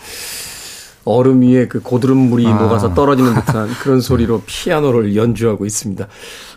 얼음 1.05 1.41
위에 1.41 1.67
그 1.69 1.79
고드름 1.81 2.17
물이 2.17 2.45
아. 2.45 2.55
녹아서 2.55 2.93
떨어지는 2.93 3.35
듯한 3.35 3.69
그런 3.81 4.01
소리로 4.01 4.43
피아노를 4.45 5.15
연주하고 5.15 5.65
있습니다. 5.65 6.07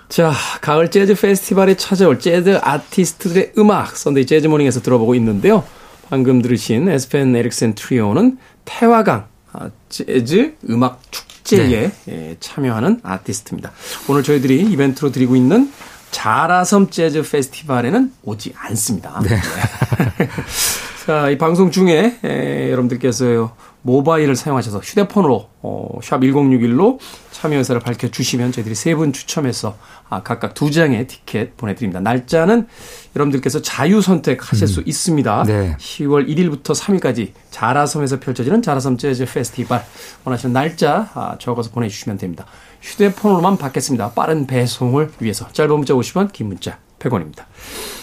자, 0.09 0.33
가을 0.61 0.91
재즈 0.91 1.15
페스티벌에 1.15 1.77
찾아올 1.77 2.19
재즈 2.19 2.59
아티스트들의 2.61 3.53
음악 3.59 3.97
Sunday 3.97 4.27
Jazz 4.27 4.49
Morning에서 4.49 4.81
들어보고 4.81 5.15
있는데요. 5.15 5.63
방금 6.09 6.43
들으신 6.43 6.89
에스펜 6.89 7.35
에릭센 7.37 7.75
트리오는 7.75 8.39
태화강 8.65 9.27
아, 9.53 9.71
재즈 9.89 10.55
음악 10.71 11.01
축 11.11 11.26
축제에 11.47 11.69
네. 11.69 11.93
예, 12.09 12.37
참여하는 12.41 13.01
아티스트입니다. 13.03 13.73
오늘 14.09 14.23
저희들이 14.23 14.63
이벤트로 14.63 15.13
드리고 15.13 15.37
있는 15.37 15.73
자라섬 16.11 16.91
재즈 16.91 17.23
페스티벌에는 17.23 18.13
오지 18.25 18.53
않습니다. 18.57 19.21
네. 19.23 19.29
네. 19.37 20.29
자, 21.07 21.31
이 21.31 21.39
방송 21.39 21.71
중에 21.71 22.19
에, 22.25 22.71
여러분들께서 22.71 23.55
모바일을 23.87 24.35
사용하셔서 24.35 24.81
휴대폰으로 24.81 25.49
어, 25.63 25.99
샵 26.03 26.21
1061로 26.21 26.99
참여 27.31 27.57
의사를 27.59 27.81
밝혀 27.81 28.09
주시면 28.09 28.51
저희들이 28.53 28.75
세 28.75 28.97
분 28.97 29.13
추첨해서 29.13 29.77
아, 30.09 30.23
각각 30.23 30.55
두 30.55 30.71
장의 30.71 31.07
티켓 31.07 31.57
보내드립니다. 31.57 32.01
날짜는 32.01 32.67
여러분들께서 33.15 33.63
자유 33.63 34.01
선택하실 34.01 34.65
음. 34.65 34.67
수 34.67 34.83
있습니다. 34.85 35.45
네. 35.45 35.77
10월 35.79 36.29
1일부터 36.29 36.75
3일까지 36.75 37.33
자라섬에서 37.51 38.21
펼쳐지는 38.21 38.63
자라섬 38.63 38.99
재즈 38.99 39.25
페스티벌 39.27 39.83
원하시는 40.25 40.53
날짜 40.53 41.09
아, 41.15 41.37
적어서 41.39 41.71
보내주시면 41.71 42.19
됩니다. 42.19 42.47
휴대폰으로만 42.83 43.57
받겠습니다. 43.57 44.11
빠른 44.13 44.47
배송을 44.47 45.11
위해서 45.21 45.47
짧은 45.53 45.75
문자 45.77 45.95
50원, 45.95 46.33
긴 46.33 46.49
문자 46.49 46.79
100원입니다. 47.09 47.45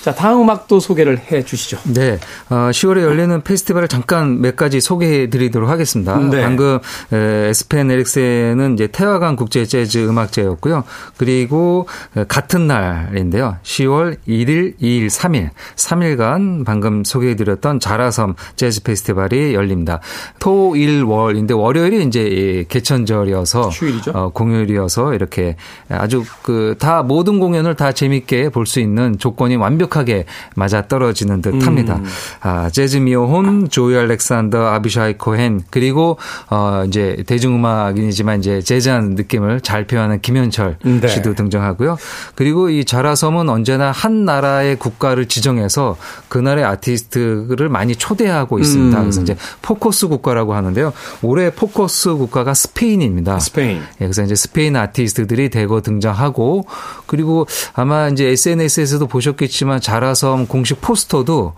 자, 0.02 0.14
다음 0.14 0.42
음악도 0.42 0.82
소개를 0.82 1.18
해 1.32 1.44
주시죠. 1.46 1.78
네. 1.94 2.20
어, 2.50 2.70
10월에 2.72 3.02
열리는 3.04 3.42
페스티벌을 3.42 3.88
잠깐 3.88 4.42
몇 4.42 4.58
가지 4.58 4.82
소개해 4.82 5.30
드리도록 5.30 5.70
하겠습니다. 5.70 6.18
네. 6.18 6.42
방금 6.42 6.80
에스펜 7.12 7.90
에릭센은 7.90 8.74
이제 8.74 8.88
태화강 8.88 9.38
국제 9.38 9.66
재즈 9.66 10.06
음악제였고요. 10.10 10.84
그리고 11.16 11.88
같은 12.28 12.68
날인데요. 12.68 13.58
10월 13.64 14.18
1일, 14.28 14.78
2일, 14.82 15.08
3일, 15.08 15.52
3일간 15.78 16.66
방금 16.66 17.06
소개해 17.06 17.36
드렸던 17.38 17.80
자라섬 17.80 18.36
재즈 18.58 18.84
페스티벌이 18.84 19.54
열립니다. 19.54 20.02
토, 20.40 20.76
일, 20.76 21.04
월인데 21.04 21.54
월요일이 21.54 22.04
이제 22.06 22.66
개천절이어서 22.68 23.70
휴일이죠. 23.70 24.12
어, 24.14 24.30
공휴일이어서 24.34 25.14
이렇게 25.14 25.56
아주 25.90 26.24
그 26.44 26.76
다 26.80 27.04
모든 27.04 27.40
공연을 27.40 27.76
다 27.76 27.92
재밌게 27.94 28.50
볼 28.50 28.66
수 28.66 28.80
있는 28.80 28.93
조건이 29.18 29.56
완벽하게 29.56 30.26
맞아 30.56 30.88
떨어지는 30.88 31.42
듯 31.42 31.66
합니다. 31.66 31.96
음. 31.96 32.06
아, 32.42 32.70
재즈 32.70 32.98
미오혼, 32.98 33.70
조이 33.70 33.96
알렉산더, 33.96 34.66
아비샤이 34.68 35.18
코헨, 35.18 35.62
그리고, 35.70 36.18
어, 36.50 36.84
이제 36.88 37.24
대중음악인이지만 37.28 38.40
이제 38.40 38.62
재즈한 38.62 39.12
느낌을 39.12 39.62
잘 39.62 39.86
표현하는 39.86 40.22
김현철 40.22 40.78
네. 40.84 41.08
씨도 41.08 41.36
등장하고요. 41.36 41.98
그리고 42.36 42.70
이 42.70 42.86
자라섬은 42.86 43.50
언제나 43.50 43.92
한 43.92 44.26
나라의 44.26 44.78
국가를 44.78 45.28
지정해서 45.28 45.98
그 46.28 46.38
나라의 46.38 46.66
아티스트를 46.66 47.70
많이 47.70 47.96
초대하고 47.96 48.60
있습니다. 48.60 48.98
음. 48.98 49.04
그래서 49.04 49.22
이제 49.22 49.36
포커스 49.62 50.08
국가라고 50.08 50.54
하는데요. 50.54 50.94
올해 51.22 51.50
포커스 51.52 52.16
국가가 52.16 52.54
스페인입니다. 52.54 53.40
스페인. 53.40 53.78
예, 53.78 54.06
그래서 54.06 54.24
이제 54.24 54.36
스페인 54.36 54.76
아티스트들이 54.76 55.50
대거 55.50 55.82
등장하고 55.82 56.66
그리고 57.06 57.48
아마 57.74 58.08
이제 58.10 58.28
SNS 58.28 58.73
에서도 58.82 59.08
보셨겠지만 59.08 59.82
자라섬 59.82 60.48
공식 60.48 60.82
포스터도 60.82 61.54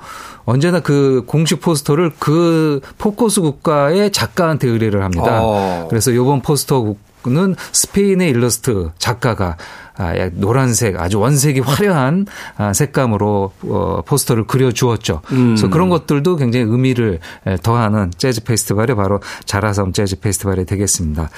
언제나 0.45 0.79
그 0.79 1.23
공식 1.25 1.61
포스터를 1.61 2.11
그 2.19 2.81
포커스 2.97 3.41
국가의 3.41 4.11
작가한테 4.11 4.67
의뢰를 4.67 5.03
합니다. 5.03 5.39
어. 5.41 5.87
그래서 5.89 6.11
이번 6.11 6.41
포스터 6.41 6.95
는 7.27 7.55
스페인의 7.71 8.29
일러스트 8.29 8.91
작가가 8.99 9.57
아, 9.97 10.13
노란색 10.33 10.99
아주 10.99 11.19
원색이 11.19 11.61
화려한 11.61 12.27
아, 12.57 12.73
색감으로 12.73 13.51
어, 13.63 14.01
포스터를 14.05 14.45
그려 14.45 14.71
주었죠. 14.71 15.21
음. 15.31 15.55
그래서 15.55 15.69
그런 15.69 15.89
것들도 15.89 16.35
굉장히 16.35 16.65
의미를 16.69 17.19
더하는 17.63 18.11
재즈 18.17 18.43
페스티벌이 18.43 18.93
바로 18.93 19.21
자라섬 19.45 19.93
재즈 19.93 20.19
페스티벌이 20.19 20.65
되겠습니다. 20.65 21.29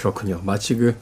그렇군요. 0.00 0.40
마치 0.42 0.74
그 0.74 0.96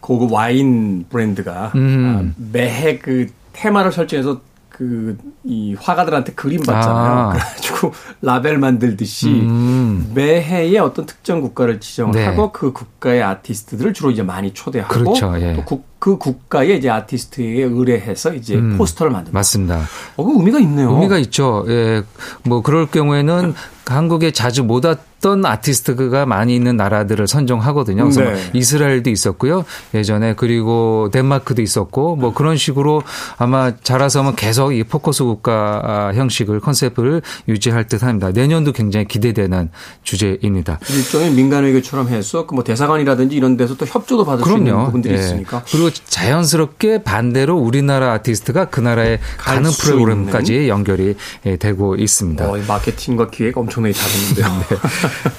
고급 0.00 0.32
와인 0.32 1.06
브랜드가 1.08 1.72
음. 1.74 2.34
아, 2.36 2.42
매해 2.52 2.98
그 2.98 3.28
테마를 3.60 3.92
설정해서 3.92 4.40
그, 4.70 5.18
이 5.44 5.74
화가들한테 5.74 6.32
그림 6.32 6.62
받잖아요. 6.62 7.12
아. 7.12 7.32
그래가지고 7.32 7.92
라벨 8.22 8.56
만들듯이 8.56 9.28
음. 9.28 10.10
매해에 10.14 10.78
어떤 10.78 11.04
특정 11.04 11.42
국가를 11.42 11.80
지정을 11.80 12.14
네. 12.14 12.24
하고 12.24 12.50
그 12.52 12.72
국가의 12.72 13.22
아티스트들을 13.22 13.92
주로 13.92 14.10
이제 14.10 14.22
많이 14.22 14.54
초대하고 14.54 14.94
그렇죠. 14.94 15.34
예. 15.38 15.52
또 15.52 15.64
국, 15.64 15.84
그 16.00 16.16
국가의 16.18 16.78
이제 16.78 16.88
아티스트에 16.90 17.62
의뢰해서 17.62 18.34
이제 18.34 18.56
음. 18.56 18.76
포스터를 18.78 19.12
만든다. 19.12 19.38
맞습니다. 19.38 19.82
어, 20.16 20.24
그 20.24 20.32
의미가 20.32 20.58
있네요. 20.60 20.90
의미가 20.94 21.18
있죠. 21.18 21.64
예. 21.68 22.02
뭐 22.42 22.62
그럴 22.62 22.86
경우에는 22.86 23.54
한국에 23.86 24.30
자주 24.30 24.62
못 24.62 24.84
왔던 24.84 25.44
아티스트가 25.44 26.24
많이 26.24 26.54
있는 26.54 26.76
나라들을 26.76 27.26
선정하거든요. 27.26 28.04
그래서 28.04 28.20
네. 28.20 28.30
뭐 28.30 28.40
이스라엘도 28.52 29.10
있었고요. 29.10 29.64
예전에 29.94 30.34
그리고 30.36 31.08
덴마크도 31.12 31.60
있었고 31.60 32.14
뭐 32.14 32.32
그런 32.32 32.56
식으로 32.56 33.02
아마 33.36 33.72
자라섬은 33.82 34.36
계속 34.36 34.72
이 34.72 34.84
포커스 34.84 35.24
국가 35.24 36.12
형식을 36.14 36.60
컨셉을 36.60 37.20
유지할 37.48 37.88
듯 37.88 38.04
합니다. 38.04 38.30
내년도 38.30 38.70
굉장히 38.70 39.06
기대되는 39.08 39.70
주제입니다. 40.04 40.78
일종의 40.88 41.32
민간 41.32 41.64
외교처럼 41.64 42.08
해서 42.08 42.46
그 42.46 42.54
뭐 42.54 42.62
대사관이라든지 42.62 43.34
이런 43.34 43.56
데서 43.56 43.74
또 43.76 43.86
협조도 43.86 44.24
받을 44.24 44.44
그럼요. 44.44 44.58
수 44.64 44.70
있는 44.70 44.84
부분들이 44.84 45.14
예. 45.14 45.18
있으니까. 45.18 45.64
그리고 45.72 45.89
자연스럽게 45.90 47.02
반대로 47.02 47.56
우리나라 47.56 48.12
아티스트가 48.12 48.66
그 48.66 48.80
나라에 48.80 49.18
가는 49.36 49.70
프로그램까지 49.70 50.68
연결이 50.68 51.16
예, 51.46 51.56
되고 51.56 51.96
있습니다. 51.96 52.48
어, 52.48 52.56
마케팅과 52.66 53.30
기획 53.30 53.58
엄청나게 53.58 53.92
잘했는데요. 53.94 54.64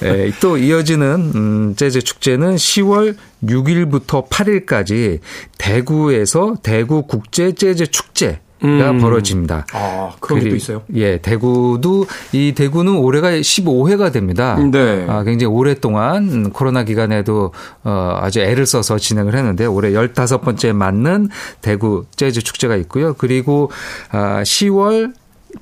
네. 0.00 0.12
네. 0.12 0.32
또 0.40 0.56
이어지는 0.56 1.32
음, 1.34 1.74
재즈 1.76 2.02
축제는 2.02 2.56
10월 2.56 3.16
6일부터 3.44 4.28
8일까지 4.28 5.20
대구에서 5.58 6.56
대구 6.62 7.06
국제 7.06 7.52
재즈 7.52 7.88
축제 7.88 8.40
음. 8.64 8.98
벌어집니다. 9.00 9.66
아, 9.72 10.12
그런 10.20 10.40
게또 10.40 10.56
있어요? 10.56 10.82
예, 10.94 11.18
대구도 11.18 12.06
이 12.32 12.52
대구는 12.52 12.96
올해가 12.96 13.30
15회가 13.30 14.12
됩니다. 14.12 14.56
네. 14.70 15.06
아, 15.08 15.22
굉장히 15.24 15.52
오랫동안 15.52 16.50
코로나 16.50 16.84
기간에도 16.84 17.52
어, 17.84 18.18
아주 18.20 18.40
애를 18.40 18.66
써서 18.66 18.98
진행을 18.98 19.34
했는데 19.34 19.66
올해 19.66 19.90
15번째 19.90 20.72
맞는 20.72 21.28
대구 21.60 22.04
재즈 22.16 22.42
축제가 22.42 22.76
있고요. 22.76 23.14
그리고 23.14 23.70
아, 24.10 24.42
10월 24.42 25.12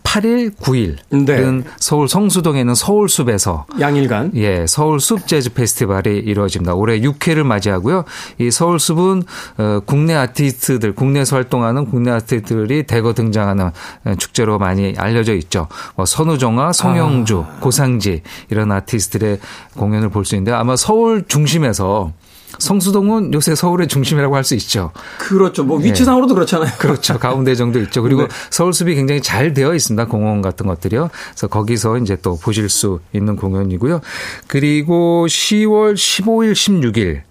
8일, 0.03 0.55
9일은 0.57 1.24
네. 1.26 1.70
서울 1.79 2.09
성수동에 2.09 2.61
있는 2.61 2.74
서울숲에서 2.74 3.66
양일간 3.79 4.33
예, 4.35 4.66
서울숲 4.66 5.26
재즈 5.26 5.53
페스티벌이 5.53 6.18
이루어집니다. 6.18 6.74
올해 6.74 7.00
6회를 7.00 7.44
맞이하고요. 7.44 8.05
이 8.38 8.50
서울숲은 8.50 9.22
어, 9.59 9.81
국내 9.85 10.14
아티스트들, 10.14 10.94
국내에서 10.94 11.37
활동하는 11.37 11.87
국내 11.87 12.11
아티스트들이 12.11 12.85
대거 12.85 13.14
등장하는 13.14 13.70
축제로 14.18 14.59
많이 14.59 14.94
알려져 14.96 15.35
있죠. 15.35 15.68
뭐 15.96 16.07
선우정아, 16.07 16.72
송영주, 16.72 17.44
아. 17.46 17.61
고상지 17.61 18.22
이런 18.50 18.72
아티스트들의 18.72 19.38
공연을 19.76 20.09
볼 20.09 20.24
수 20.24 20.35
있는데 20.37 20.53
아마 20.53 20.76
서울 20.76 21.24
중심에서 21.26 22.12
성수동은 22.61 23.35
요새 23.35 23.55
서울의 23.55 23.88
중심이라고 23.88 24.37
할 24.37 24.44
수 24.44 24.55
있죠. 24.55 24.90
그렇죠. 25.18 25.64
뭐 25.64 25.79
위치상으로도 25.79 26.33
네. 26.33 26.35
그렇잖아요. 26.35 26.73
그렇죠. 26.79 27.18
가운데 27.18 27.55
정도 27.55 27.79
있죠. 27.81 28.03
그리고 28.03 28.23
네. 28.23 28.29
서울 28.51 28.73
숲이 28.73 28.94
굉장히 28.94 29.20
잘 29.20 29.53
되어 29.53 29.75
있습니다. 29.75 30.07
공원 30.07 30.42
같은 30.42 30.66
것들이요. 30.66 31.11
그래서 31.31 31.46
거기서 31.46 31.99
이제 31.99 32.16
또 32.23 32.37
보실 32.38 32.68
수 32.68 33.01
있는 33.12 33.37
공연이고요. 33.37 34.01
그리고 34.46 35.27
10월 35.29 35.94
15일, 35.94 36.53
16일 36.53 36.99
예, 36.99 37.25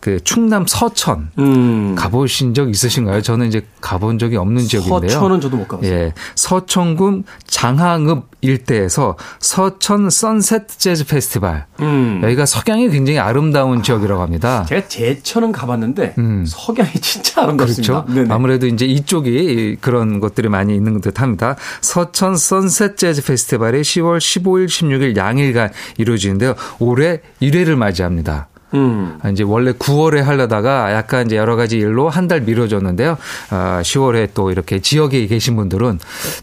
그 0.00 0.22
충남 0.24 0.64
서천 0.66 1.30
음. 1.38 1.94
가보신 1.94 2.54
적 2.54 2.70
있으신가요? 2.70 3.22
저는 3.22 3.48
이제 3.48 3.66
가본 3.80 4.18
적이 4.18 4.36
없는 4.36 4.62
지역인데요. 4.66 5.10
서천은 5.10 5.40
저도 5.40 5.56
못 5.56 5.68
가봤어요. 5.68 5.92
예, 5.92 6.12
서천군 6.34 7.24
장항읍 7.46 8.28
일대에서 8.40 9.16
서천 9.40 10.10
선셋 10.10 10.68
재즈 10.68 11.06
페스티벌. 11.06 11.64
음. 11.80 12.20
여기가 12.22 12.46
석양이 12.46 12.88
굉장히 12.88 13.18
아름다운 13.18 13.82
지역이라고 13.82 14.22
합니다. 14.22 14.64
제가 14.68 14.86
제천은 14.88 15.52
가봤는데 15.52 16.14
음. 16.18 16.44
석양이 16.46 16.92
진짜 17.00 17.42
아름답습니다. 17.42 18.04
그렇죠. 18.04 18.14
네네. 18.14 18.32
아무래도 18.32 18.66
이제 18.66 18.84
이쪽이 18.86 19.78
그런 19.80 20.20
것들이 20.20 20.48
많이 20.48 20.74
있는 20.74 21.00
듯합니다. 21.00 21.56
서천 21.80 22.36
선셋 22.36 22.96
재즈 22.96 23.24
페스티벌이 23.24 23.82
10월 23.82 24.18
15일, 24.18 24.66
16일 24.66 25.16
양일간 25.16 25.70
이루어지는데요. 25.98 26.54
올해 26.78 27.20
1회를 27.42 27.74
맞이합니다. 27.74 28.48
음. 28.74 29.18
이제 29.32 29.42
원래 29.42 29.72
9월에 29.72 30.18
하려다가 30.20 30.92
약간 30.92 31.26
이제 31.26 31.36
여러 31.36 31.56
가지 31.56 31.78
일로 31.78 32.08
한 32.10 32.28
달 32.28 32.42
미뤄졌는데요. 32.42 33.16
아, 33.50 33.80
10월에 33.82 34.30
또 34.34 34.50
이렇게 34.50 34.80
지역에 34.80 35.26
계신 35.26 35.56
분들은 35.56 35.98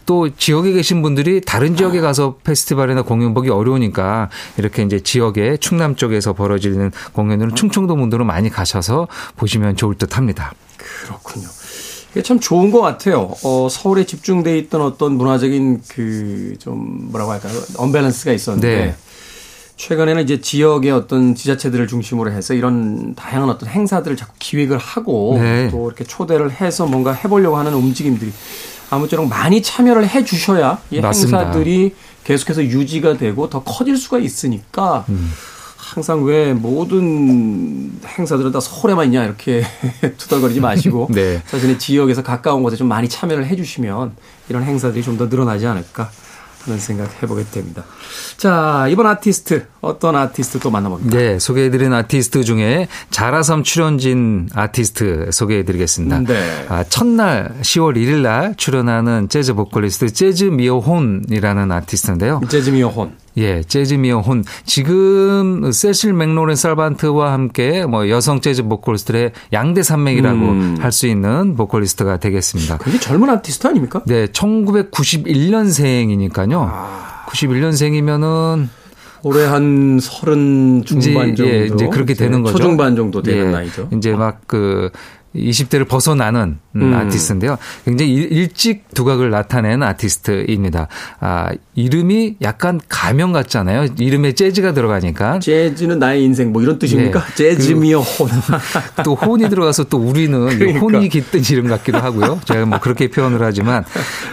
또 0.06 0.28
지역에 0.36 0.72
계신 0.72 1.02
분들이 1.02 1.40
다른 1.40 1.76
지역에 1.76 2.00
가서 2.00 2.36
페스티벌이나 2.42 3.02
공연 3.02 3.34
보기 3.34 3.50
어려우니까 3.50 4.28
이렇게 4.56 4.82
이제 4.82 4.98
지역에 5.00 5.56
충남 5.58 5.94
쪽에서 5.94 6.32
벌어지는 6.32 6.90
공연들은 7.12 7.54
충청도 7.54 7.94
분들은 7.96 8.26
많이 8.26 8.50
가셔서 8.50 9.06
보시면 9.36 9.76
좋을 9.76 9.94
듯 9.94 10.16
합니다. 10.16 10.52
그렇군요. 11.04 11.46
이게 12.12 12.22
참 12.22 12.40
좋은 12.40 12.70
것 12.70 12.80
같아요. 12.80 13.34
어, 13.44 13.68
서울에 13.70 14.04
집중돼 14.06 14.58
있던 14.58 14.80
어떤 14.80 15.12
문화적인 15.16 15.82
그 15.88 16.56
좀 16.58 17.10
뭐라고 17.10 17.30
할까요? 17.32 17.52
언밸런스가 17.76 18.32
있었는데 18.32 18.68
네. 18.86 18.94
최근에는 19.76 20.22
이제 20.22 20.40
지역의 20.40 20.90
어떤 20.90 21.34
지자체들을 21.34 21.86
중심으로 21.86 22.30
해서 22.32 22.54
이런 22.54 23.14
다양한 23.14 23.50
어떤 23.50 23.68
행사들을 23.68 24.16
자꾸 24.16 24.32
기획을 24.38 24.78
하고 24.78 25.36
네. 25.38 25.68
또 25.70 25.86
이렇게 25.86 26.04
초대를 26.04 26.50
해서 26.50 26.86
뭔가 26.86 27.12
해보려고 27.12 27.56
하는 27.58 27.74
움직임들이 27.74 28.32
아무쪼록 28.88 29.28
많이 29.28 29.60
참여를 29.62 30.08
해 30.08 30.24
주셔야 30.24 30.78
이 30.90 31.00
맞습니다. 31.00 31.38
행사들이 31.40 31.94
계속해서 32.24 32.64
유지가 32.64 33.16
되고 33.18 33.50
더 33.50 33.62
커질 33.62 33.96
수가 33.98 34.18
있으니까 34.18 35.04
음. 35.10 35.30
항상 35.76 36.24
왜 36.24 36.52
모든 36.52 37.92
행사들은 38.06 38.50
다 38.52 38.60
서울에만 38.60 39.06
있냐 39.06 39.24
이렇게 39.24 39.62
투덜거리지 40.16 40.60
마시고 40.60 41.08
네. 41.12 41.42
자신의 41.48 41.78
지역에서 41.78 42.22
가까운 42.22 42.62
곳에 42.62 42.76
좀 42.76 42.88
많이 42.88 43.08
참여를 43.08 43.46
해 43.46 43.54
주시면 43.56 44.12
이런 44.48 44.62
행사들이 44.64 45.02
좀 45.04 45.16
더 45.18 45.26
늘어나지 45.26 45.66
않을까 45.66 46.10
하는 46.66 46.78
생각 46.78 47.22
해보게 47.22 47.44
됩니다. 47.50 47.84
자, 48.36 48.86
이번 48.88 49.06
아티스트, 49.06 49.66
어떤 49.86 50.16
아티스트 50.16 50.58
또 50.58 50.70
만나봅니다. 50.70 51.16
네, 51.16 51.38
소개해드린 51.38 51.92
아티스트 51.92 52.44
중에 52.44 52.88
자라섬 53.10 53.62
출연진 53.62 54.48
아티스트 54.54 55.30
소개해드리겠습니다. 55.32 56.24
네. 56.24 56.66
아, 56.68 56.84
첫날 56.84 57.54
10월 57.62 57.96
1일 57.96 58.22
날 58.22 58.54
출연하는 58.56 59.28
재즈 59.28 59.54
보컬리스트 59.54 60.12
재즈 60.12 60.44
미어혼이라는 60.44 61.72
아티스트인데요. 61.72 62.40
재즈 62.48 62.70
미어혼. 62.70 63.26
예, 63.38 63.62
재즈 63.62 63.94
미어혼. 63.94 64.44
지금 64.64 65.70
세실 65.70 66.14
맥로렌 66.14 66.56
살반트와 66.56 67.32
함께 67.32 67.84
뭐 67.84 68.08
여성 68.08 68.40
재즈 68.40 68.62
보컬리스트의 68.64 69.32
양대 69.52 69.82
산맥이라고 69.82 70.38
음. 70.38 70.78
할수 70.80 71.06
있는 71.06 71.54
보컬리스트가 71.54 72.16
되겠습니다. 72.16 72.78
그게 72.78 72.98
젊은 72.98 73.28
아티스트 73.28 73.66
아닙니까? 73.66 74.00
네, 74.06 74.26
1991년생이니까요. 74.28 76.66
아. 76.70 77.26
91년생이면은 77.28 78.68
올해 79.22 79.44
한 79.44 79.98
서른 80.00 80.82
중반 80.84 81.34
정도 81.34 81.52
예, 81.52 81.66
이제 81.66 81.88
그렇게 81.88 82.14
되는 82.14 82.42
거죠. 82.42 82.58
초중반 82.58 82.96
정도 82.96 83.22
되는 83.22 83.46
예, 83.46 83.50
나이죠. 83.50 83.88
이제 83.92 84.12
막그 84.12 84.90
20대를 85.36 85.86
벗어나는 85.86 86.58
음, 86.76 86.82
음. 86.82 86.94
아티스트인데요. 86.94 87.58
굉장히 87.84 88.12
일찍 88.12 88.92
두각을 88.94 89.30
나타낸 89.30 89.82
아티스트입니다. 89.82 90.88
아, 91.20 91.50
이름이 91.74 92.36
약간 92.42 92.80
가명 92.88 93.32
같잖아요. 93.32 93.88
이름에 93.98 94.32
재즈가 94.32 94.72
들어가니까. 94.72 95.38
재즈는 95.40 95.98
나의 95.98 96.24
인생 96.24 96.52
뭐 96.52 96.62
이런 96.62 96.78
뜻입니까? 96.78 97.20
네. 97.24 97.34
재즈미어 97.34 98.00
혼. 98.00 98.28
또 99.04 99.14
혼이 99.14 99.48
들어가서 99.48 99.84
또 99.84 99.98
우리는 99.98 100.46
그러니까. 100.58 100.80
혼이 100.80 101.08
깃든 101.08 101.42
이름 101.50 101.68
같기도 101.68 101.98
하고요. 101.98 102.40
제가 102.44 102.66
뭐 102.66 102.78
그렇게 102.80 103.08
표현을 103.08 103.42
하지만 103.42 103.84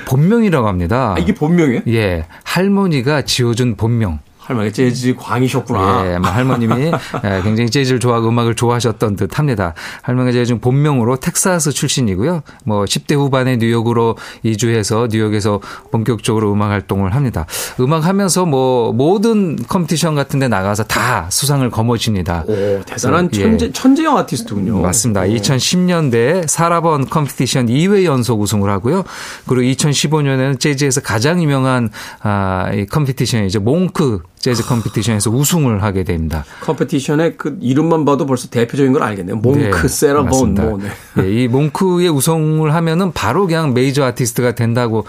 본명이라고 0.06 0.68
합니다. 0.68 1.16
아, 1.18 1.20
이게 1.20 1.34
본명이에요? 1.34 1.82
예. 1.90 2.26
할머니가 2.44 3.24
지어준 3.24 3.76
본명. 3.76 4.20
할머니 4.46 4.74
재즈 4.74 5.16
광이셨구나. 5.16 6.14
예, 6.14 6.18
뭐 6.20 6.30
할머님이 6.30 6.92
예, 7.24 7.42
굉장히 7.44 7.70
재즈를 7.70 8.02
좋아하고 8.02 8.28
음악을 8.28 8.56
좋아하셨던 8.56 9.16
듯 9.16 9.40
합니다. 9.40 9.74
할머니가 10.02 10.34
제가 10.34 10.46
지금 10.46 10.60
본명으로 10.60 11.16
텍사스 11.16 11.72
출신이고요. 11.72 12.44
뭐 12.66 12.84
10대 12.84 13.16
후반에 13.16 13.56
뉴욕으로 13.56 14.18
이주해서 14.44 15.08
뉴욕에서 15.10 15.62
본격적으로 15.92 16.52
음악 16.52 16.72
활동을 16.72 17.16
합니다. 17.16 17.46
음악 17.80 18.06
하면서 18.06 18.46
뭐 18.46 18.92
모든 18.92 19.56
competition 19.56 20.16
같은 20.16 20.40
데 20.40 20.50
나가서 20.50 20.84
다 20.84 21.28
수상을 21.30 21.70
거머쥡니다. 21.70 22.44
오, 22.46 22.82
대단한 22.86 23.32
천재, 23.32 23.68
예. 23.68 23.72
천재형 23.72 24.18
아티스트군요. 24.18 24.82
맞습니다. 24.82 25.22
오. 25.22 25.26
2010년대 25.26 26.48
사라 26.50 26.83
본 26.83 27.08
competition 27.08 27.68
2회 27.68 28.04
연속 28.04 28.42
우승을 28.42 28.70
하고요. 28.70 29.06
그리고 29.48 29.62
2015년에는 29.74 30.60
재즈에서 30.60 31.00
가장 31.00 31.42
유명한 31.42 31.90
아, 32.22 32.72
이 32.74 32.86
competition이죠. 32.86 33.62
몽크 33.62 34.33
재즈 34.44 34.66
competition에서 34.66 35.30
우승을 35.30 35.84
하게 35.84 36.04
됩니다. 36.04 36.44
competition의 36.64 37.38
그 37.38 37.58
이름만 37.62 38.04
봐도 38.04 38.26
벌써 38.26 38.50
대표적인 38.50 38.92
걸 38.92 39.02
알겠네요. 39.02 39.38
몽크, 39.38 39.82
네, 39.84 39.88
세라 39.88 40.21
본. 40.21 40.54
뭐, 40.56 40.78
네. 40.78 40.90
네, 41.16 41.32
이 41.32 41.48
몽크의 41.48 42.10
우승을 42.10 42.74
하면은 42.74 43.14
바로 43.14 43.48
그냥 43.48 43.74
메이저 43.74 44.04
아티스트가 44.04 44.54
된다고 44.54 45.06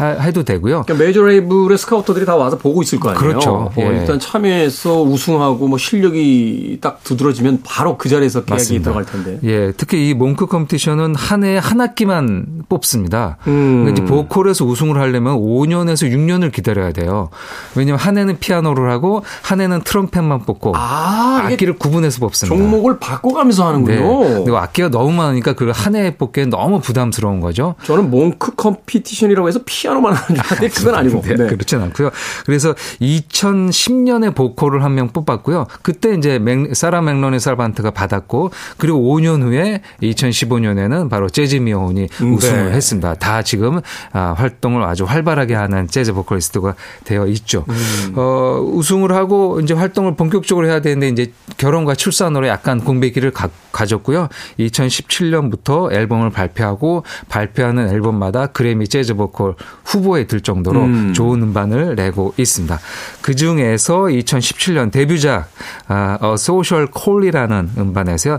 해도 0.00 0.42
되고요. 0.42 0.82
그러니까 0.82 1.04
메이저 1.04 1.22
레이블의 1.22 1.78
스카우터들이 1.78 2.26
다 2.26 2.36
와서 2.36 2.58
보고 2.58 2.82
있을 2.82 3.00
거 3.00 3.10
아니에요. 3.10 3.20
그렇죠. 3.20 3.72
예. 3.78 3.82
일단 3.82 4.18
참여해서 4.18 5.02
우승하고 5.02 5.68
뭐 5.68 5.78
실력이 5.78 6.78
딱 6.80 7.02
두드러지면 7.04 7.60
바로 7.64 7.96
그 7.96 8.08
자리에서 8.08 8.40
계약이 8.44 8.50
맞습니다. 8.50 8.84
들어갈 8.92 9.04
텐데. 9.04 9.38
예, 9.44 9.72
특히 9.76 10.08
이 10.08 10.14
몽크 10.14 10.46
competition은 10.46 11.14
한 11.14 11.44
해에 11.44 11.58
한 11.58 11.80
악기만 11.80 12.64
뽑습니다. 12.68 13.38
음. 13.46 13.84
그러니까 13.84 14.02
이제 14.02 14.04
보컬에서 14.04 14.64
우승을 14.64 14.98
하려면 15.00 15.36
5년에서 15.36 16.10
6년을 16.10 16.52
기다려야 16.52 16.92
돼요. 16.92 17.30
왜냐하면 17.74 18.00
한 18.00 18.18
해는 18.18 18.38
피아노를 18.38 18.90
하고 18.90 19.22
한 19.42 19.60
해는 19.60 19.82
트럼펫만 19.82 20.40
뽑고 20.40 20.72
아, 20.76 21.42
악기를 21.44 21.76
구분해서 21.78 22.20
뽑습니다. 22.20 22.56
종목을 22.56 22.98
바꿔가면서 22.98 23.66
하는군요. 23.66 24.24
네. 24.24 24.34
그리고 24.44 24.58
악기가 24.58 24.88
너무 24.88 25.12
많으니까 25.12 25.54
그걸 25.54 25.72
한 25.72 25.94
해에 25.94 26.14
뽑기에 26.16 26.46
너무 26.46 26.80
부담스러운 26.80 27.40
거죠. 27.40 27.74
저는 27.84 28.10
몽크 28.10 28.54
competition이라고 28.56 29.48
해서 29.48 29.60
피 29.64 29.85
피아노만 29.86 30.14
하는 30.14 30.34
줄 30.34 30.44
알았는데 30.44 30.68
그건 30.68 30.94
아니고. 30.94 31.22
네, 31.22 31.34
네. 31.36 31.46
그렇진 31.46 31.80
않고요. 31.80 32.10
그래서 32.44 32.74
2010년에 33.00 34.34
보컬을 34.34 34.82
한 34.82 34.96
명 34.96 35.08
뽑았고요. 35.08 35.66
그때 35.82 36.14
이제 36.14 36.38
맥, 36.38 36.74
사라 36.74 37.02
맥로린 37.02 37.38
살반트가 37.38 37.90
받았고 37.90 38.50
그리고 38.78 38.98
5년 39.14 39.42
후에 39.42 39.82
2015년에는 40.02 41.10
바로 41.10 41.28
재즈 41.28 41.56
미혼이 41.56 42.08
음, 42.22 42.32
우승을 42.34 42.70
네. 42.70 42.72
했습니다. 42.72 43.12
다 43.14 43.42
지금 43.42 43.80
아, 44.12 44.34
활동을 44.38 44.82
아주 44.84 45.04
활발하게 45.04 45.54
하는 45.54 45.86
재즈 45.86 46.14
보컬리스트가 46.14 46.74
되어 47.04 47.26
있죠. 47.26 47.66
음. 47.68 48.12
어, 48.16 48.58
우승을 48.72 49.12
하고 49.12 49.60
이제 49.60 49.74
활동을 49.74 50.16
본격적으로 50.16 50.66
해야 50.66 50.80
되는데 50.80 51.08
이제 51.08 51.32
결혼과 51.58 51.94
출산으로 51.94 52.48
약간 52.48 52.80
공백기를 52.82 53.32
가, 53.32 53.50
가졌고요. 53.72 54.28
2017년부터 54.58 55.92
앨범을 55.92 56.30
발표하고 56.30 57.04
발표하는 57.28 57.90
앨범마다 57.90 58.46
그래미 58.46 58.88
재즈 58.88 59.12
보컬 59.14 59.56
후보에 59.84 60.26
들 60.26 60.40
정도로 60.40 60.82
음. 60.82 61.12
좋은 61.12 61.42
음반을 61.42 61.94
내고 61.94 62.34
있습니다. 62.36 62.78
그 63.20 63.34
중에서 63.34 64.04
2017년 64.04 64.90
데뷔작 64.90 65.48
아, 65.88 66.18
A 66.22 66.32
Social 66.34 66.88
Call이라는 66.96 67.70
음반에서요. 67.78 68.38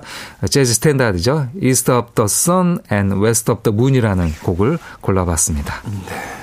재즈 0.50 0.74
standard죠. 0.76 1.48
East 1.62 1.92
of 1.92 2.12
the 2.16 2.26
Sun 2.26 2.80
and 2.92 3.16
West 3.16 3.52
of 3.52 3.64
the 3.64 3.74
Moon이라는 3.74 4.34
곡을 4.44 4.78
골라봤습니다. 5.02 5.82
네. 5.86 6.37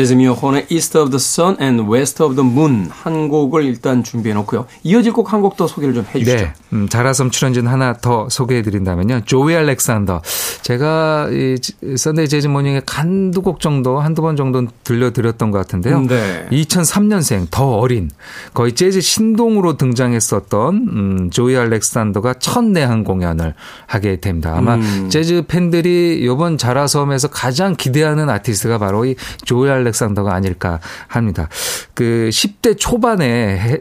재즈미아 0.00 0.32
혼의 0.32 0.64
East 0.70 0.96
of 0.96 1.10
the 1.10 1.20
Sun 1.20 1.56
and 1.60 1.82
West 1.92 2.22
of 2.22 2.34
the 2.34 2.48
Moon 2.50 2.88
한 2.90 3.28
곡을 3.28 3.64
일단 3.64 4.02
준비해 4.02 4.34
놓고요. 4.34 4.64
이어질 4.82 5.12
곡 5.12 5.30
한 5.30 5.42
곡 5.42 5.58
더 5.58 5.66
소개를 5.66 5.92
좀 5.92 6.06
해주시죠. 6.14 6.36
네. 6.36 6.52
음, 6.72 6.88
자라섬 6.88 7.30
출연진 7.30 7.66
하나 7.66 7.92
더 7.92 8.26
소개해 8.30 8.62
드린다면요. 8.62 9.22
조이 9.26 9.54
알렉산더. 9.54 10.22
제가 10.62 11.28
이 11.32 11.56
Sunday 11.98 12.28
Jazz 12.28 12.46
Morning에 12.46 12.80
한두 12.86 13.42
곡 13.42 13.60
정도, 13.60 14.00
한두 14.00 14.22
번 14.22 14.36
정도 14.36 14.64
들려드렸던 14.84 15.50
것 15.50 15.58
같은데요. 15.58 16.00
네. 16.06 16.46
2003년생, 16.50 17.48
더 17.50 17.76
어린, 17.76 18.10
거의 18.54 18.72
재즈 18.72 19.02
신동으로 19.02 19.76
등장했었던 19.76 20.74
음, 20.76 21.30
조이 21.30 21.56
알렉산더가 21.58 22.34
첫 22.38 22.64
내한 22.64 23.04
공연을 23.04 23.52
하게 23.86 24.18
됩니다. 24.18 24.54
아마 24.56 24.76
음. 24.76 25.08
재즈 25.10 25.42
팬들이 25.46 26.20
이번 26.22 26.56
자라섬에서 26.56 27.28
가장 27.28 27.74
기대하는 27.76 28.30
아티스트가 28.30 28.78
바로 28.78 29.04
이 29.04 29.16
조이 29.44 29.68
알렉산더 29.68 29.89
가 30.24 30.34
아닐까 30.34 30.80
합니다. 31.08 31.48
그 31.94 32.28
10대 32.32 32.76
초반에 32.78 33.78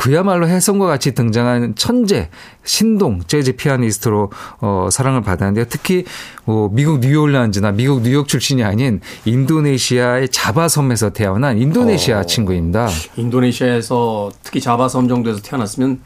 그야말로 0.00 0.48
혜성과 0.48 0.86
같이 0.86 1.12
등장한 1.12 1.74
천재 1.74 2.30
신동 2.64 3.20
재즈 3.26 3.56
피아니스트로 3.56 4.30
어 4.60 4.88
사랑을 4.90 5.20
받았는데요. 5.20 5.66
특히 5.68 6.06
뭐 6.46 6.70
미국 6.72 7.00
뉴올란즈나 7.00 7.72
미국 7.72 8.00
뉴욕 8.00 8.26
출신이 8.26 8.64
아닌 8.64 9.02
인도네시아의 9.26 10.30
자바섬에서 10.30 11.10
태어난 11.10 11.58
인도네시아 11.58 12.20
어, 12.20 12.24
친구입니다. 12.24 12.88
인도네시아에서 13.16 14.30
특히 14.42 14.62
자바섬 14.62 15.06
정도에서 15.08 15.42
태어났으면 15.42 16.00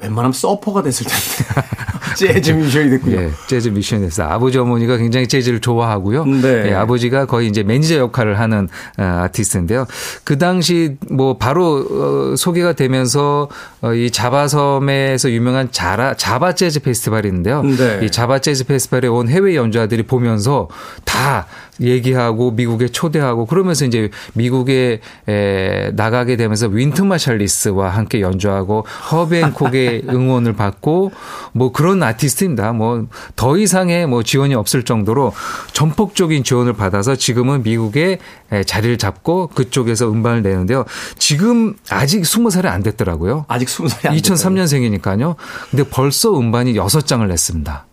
웬만하면 0.00 0.32
서퍼가 0.32 0.82
됐을 0.82 1.06
텐데 1.06 1.68
재즈 2.14 2.50
뮤지션이 2.52 2.90
됐군요. 2.90 3.16
예, 3.16 3.30
재즈 3.48 3.68
뮤지션이 3.68 4.02
됐어요. 4.02 4.28
아버지 4.28 4.58
어머니가 4.58 4.96
굉장히 4.96 5.28
재즈를 5.28 5.60
좋아하고요. 5.60 6.24
네. 6.24 6.70
예, 6.70 6.74
아버지가 6.74 7.26
거의 7.26 7.48
이제 7.48 7.62
매니저 7.62 7.96
역할을 7.96 8.38
하는 8.38 8.68
어, 8.98 9.02
아티스트인데요. 9.02 9.86
그 10.24 10.38
당시 10.38 10.96
뭐 11.10 11.36
바로 11.36 12.32
어, 12.32 12.36
소개가 12.36 12.72
되면서 12.72 13.48
어, 13.82 13.92
이 13.92 14.10
자바섬에서 14.10 15.30
유명한 15.30 15.70
자라 15.70 16.14
자바 16.14 16.54
재즈 16.54 16.80
페스티벌인데요. 16.80 17.62
네. 17.62 18.00
이 18.02 18.10
자바 18.10 18.40
재즈 18.40 18.64
페스티벌에 18.66 19.08
온 19.08 19.28
해외 19.28 19.54
연주자들이 19.54 20.04
보면서 20.04 20.68
다 21.04 21.46
얘기하고 21.80 22.50
미국에 22.52 22.88
초대하고 22.88 23.46
그러면서 23.46 23.84
이제 23.84 24.10
미국에 24.34 25.00
에, 25.28 25.90
나가게 25.94 26.36
되면서 26.36 26.66
윈트 26.68 27.02
마샬리스와 27.02 27.90
함께 27.90 28.20
연주하고 28.20 28.86
허비앤콕의 29.12 30.04
응원을 30.10 30.54
받고 30.54 31.12
뭐 31.52 31.72
그런 31.72 32.02
아티스트입니다. 32.02 32.72
뭐 32.72 33.06
더 33.36 33.56
이상의 33.56 34.06
뭐 34.06 34.22
지원이 34.22 34.54
없을 34.54 34.84
정도로 34.84 35.32
전폭적인 35.72 36.44
지원을 36.44 36.72
받아서 36.72 37.16
지금은 37.16 37.62
미국에 37.62 38.18
자리를 38.66 38.98
잡고 38.98 39.48
그쪽에서 39.48 40.10
음반을 40.10 40.42
내는데요. 40.42 40.84
지금 41.18 41.74
아직 41.90 42.22
20살이 42.22 42.66
안 42.66 42.82
됐더라고요. 42.82 43.44
아직 43.48 43.68
20살이 43.68 44.08
안 44.08 44.16
2003년생이니까요. 44.16 45.36
근데 45.70 45.84
벌써 45.88 46.36
음반이 46.38 46.74
6장을 46.74 47.26
냈습니다. 47.26 47.86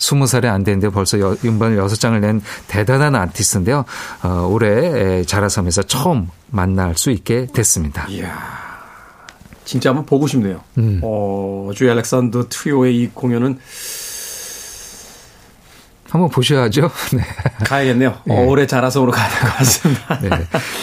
20살이 0.00 0.46
안 0.46 0.64
됐는데 0.64 0.88
벌써 0.88 1.20
여, 1.20 1.36
음반을 1.44 1.76
6장을 1.76 2.18
낸 2.18 2.40
대단한 2.66 3.14
아티스트인데요. 3.14 3.84
어, 4.22 4.48
올해 4.50 5.22
자라섬에서 5.22 5.82
처음 5.84 6.28
만날 6.50 6.96
수 6.96 7.10
있게 7.10 7.46
됐습니다. 7.52 8.06
이야. 8.08 8.60
진짜 9.64 9.90
한번 9.90 10.04
보고 10.06 10.26
싶네요. 10.26 10.60
음. 10.78 11.00
어, 11.04 11.70
조이 11.74 11.88
알렉산더 11.88 12.48
트리오의 12.48 12.96
이 12.96 13.10
공연은 13.14 13.58
한번 16.10 16.28
보셔야죠. 16.30 16.90
네. 17.14 17.22
가야겠네요. 17.64 18.16
네. 18.24 18.44
올해 18.46 18.66
자라섬으로 18.66 19.12
가야 19.12 19.28
될 19.28 19.40
것 19.40 19.56
같습니다. 19.58 20.18
네. 20.20 20.28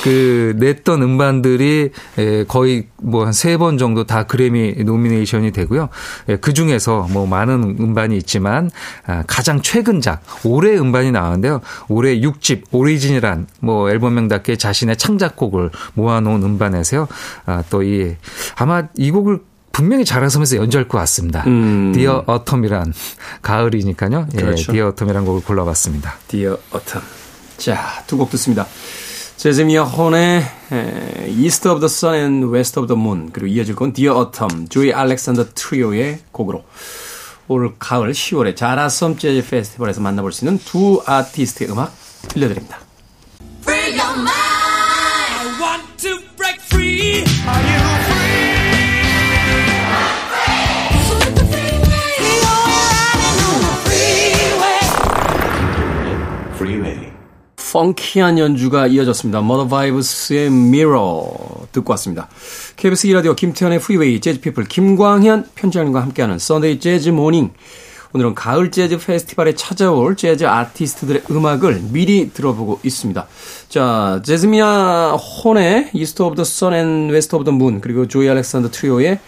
그 0.04 0.54
냈던 0.58 1.02
음반들이 1.04 1.92
거의 2.48 2.88
뭐 3.02 3.24
한 3.26 3.34
세 3.34 3.58
번 3.58 3.78
정도 3.78 4.06
다 4.06 4.24
그래미 4.24 4.84
nomination이 4.84 5.52
되고요. 5.52 5.90
그 6.42 6.54
중에서 6.54 7.08
뭐 7.12 7.26
많은 7.28 7.78
음반이 7.80 8.16
있지만 8.18 8.70
아, 9.06 9.24
가장 9.28 9.62
최근작 9.62 10.22
올해 10.46 10.78
음반이 10.78 11.12
나왔는데요. 11.12 11.62
올해 11.90 12.20
6집 12.20 12.64
Origin이란 12.72 13.48
뭐 13.60 13.90
앨범명답게 13.90 14.56
자신의 14.58 14.98
창작곡을 14.98 15.72
모아놓은 15.96 16.42
음반에서요. 16.44 17.08
아, 17.46 17.64
또이 17.70 18.16
아마 18.56 18.84
이 18.96 19.12
곡을 19.12 19.40
분명히 19.78 20.06
자라섬에서 20.06 20.56
연주할 20.56 20.88
것 20.88 20.98
같습니다. 20.98 21.44
음. 21.46 21.92
디어 21.94 22.26
어텀이란 22.26 22.94
가을이니까요. 23.44 24.28
예, 24.34 24.38
그렇죠. 24.38 24.72
디어 24.72 24.92
어텀이란 24.96 25.24
곡을 25.24 25.44
골라봤습니다. 25.44 26.16
Dear 26.28 26.58
Autumn. 26.72 27.00
자, 27.60 28.04
두 28.08 28.18
곡 28.18 28.32
듣습니다. 28.32 28.66
재즈미아 29.36 29.84
혼의 29.84 30.44
East 31.28 31.68
of 31.70 31.80
the 31.80 31.86
Sun 31.86 32.16
and 32.16 32.48
West 32.48 32.80
of 32.80 32.88
the 32.88 33.00
Moon 33.00 33.30
그리고 33.32 33.46
이어질 33.46 33.76
건 33.76 33.94
Dear 33.94 34.16
Autumn 34.32 34.68
조이 34.72 34.92
알렉산더 34.92 35.50
트리오의 35.54 36.22
곡으로 36.32 36.64
올 37.48 37.76
가을 37.78 38.14
10월에 38.14 38.56
자라섬 38.56 39.20
재즈 39.20 39.48
페스티벌에서 39.48 40.02
만나볼 40.02 40.32
수 40.32 40.44
있는 40.44 40.58
두 40.66 41.04
아티스트의 41.06 41.70
음악 41.70 41.94
들려드립니다. 42.30 42.80
funky한 57.78 58.40
연주가 58.40 58.88
이어졌습니다. 58.88 59.42
마더바이브의 59.42 60.48
Mirror 60.48 61.68
듣고 61.72 61.92
왔습니다. 61.92 62.28
KBS 62.76 63.10
2라디오 63.10 63.36
김태현의 63.36 63.80
Freeway 63.80 64.20
재즈피플 64.20 64.64
김광현 64.64 65.50
편집장님과 65.54 66.02
함께하는 66.02 66.40
Sunday 66.40 66.80
Jazz 66.80 67.10
Morning 67.10 67.52
오늘은 68.14 68.34
가을 68.34 68.72
재즈 68.72 68.98
페스티벌에 68.98 69.54
찾아올 69.54 70.16
재즈 70.16 70.46
아티스트들의 70.46 71.24
음악을 71.30 71.82
미리 71.92 72.32
들어보고 72.32 72.80
있습니다. 72.82 73.28
자, 73.70 74.22
재즈미아 74.26 75.12
혼의 75.12 75.92
East 75.94 76.24
of 76.24 76.36
the 76.36 76.48
Sun 76.48 76.74
and 76.74 77.14
West 77.14 77.36
of 77.36 77.46
the 77.46 77.56
Moon 77.56 77.80
그리고 77.80 78.08
조이 78.08 78.28
알렉산더 78.28 78.72
트리오의 78.72 79.20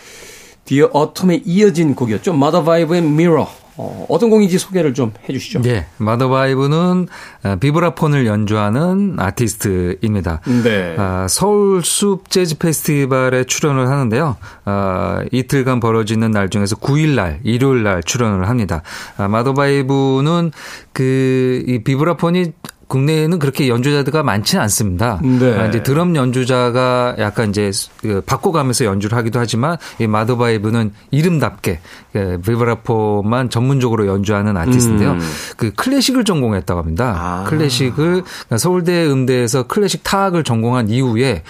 Dear 0.65 0.89
Autumn에 0.95 1.43
이어진 1.45 1.93
곡이었죠. 1.93 2.33
Mother 2.33 2.65
Vibe의 2.65 3.03
Mirror 3.03 3.47
어, 3.81 4.05
어떤 4.09 4.29
곡인지 4.29 4.57
소개를 4.57 4.93
좀 4.93 5.13
해주시죠. 5.29 5.61
네, 5.61 5.85
마더바이브는 5.99 7.07
어, 7.43 7.55
비브라폰을 7.61 8.25
연주하는 8.25 9.15
아티스트입니다. 9.17 10.41
네. 10.63 10.95
아, 10.97 11.27
서울 11.29 11.81
숲 11.83 12.29
재즈 12.29 12.57
페스티벌에 12.57 13.45
출연을 13.45 13.87
하는데요. 13.87 14.35
아, 14.65 15.23
이틀간 15.31 15.79
벌어지는 15.79 16.31
날 16.31 16.49
중에서 16.49 16.75
9일 16.75 17.15
날, 17.15 17.39
일요일 17.43 17.83
날 17.83 18.03
출연을 18.03 18.49
합니다. 18.49 18.81
아, 19.17 19.27
마더바이브는 19.29 20.51
그 20.91 21.59
이 21.69 21.83
비브라폰이 21.83 22.51
국내에는 22.89 23.37
그렇게 23.37 23.69
연주자들가 23.69 24.23
많지는 24.23 24.63
않습니다. 24.63 25.21
네. 25.21 25.59
아, 25.59 25.67
이제 25.67 25.83
드럼 25.83 26.15
연주자가 26.15 27.15
약간 27.19 27.51
이제 27.51 27.69
그 28.01 28.21
바꿔가면서 28.25 28.85
연주를 28.85 29.15
하기도 29.15 29.39
하지만 29.39 29.77
이 29.99 30.07
마더바이브는 30.07 30.91
이름답게 31.11 31.79
그 32.11 32.41
비브라포만 32.43 33.51
전문적으로 33.51 34.07
연주하는 34.07 34.57
아티스트인데요. 34.57 35.11
음. 35.11 35.19
그 35.55 35.71
클래식을 35.75 36.25
전공했다고 36.25 36.79
합니다. 36.81 37.15
아. 37.15 37.43
클래식을 37.47 38.23
그러니까 38.23 38.57
서울대 38.57 39.05
음대에서 39.05 39.67
클래식 39.67 40.03
타악을 40.03 40.43
전공한 40.43 40.89
이후에 40.89 41.43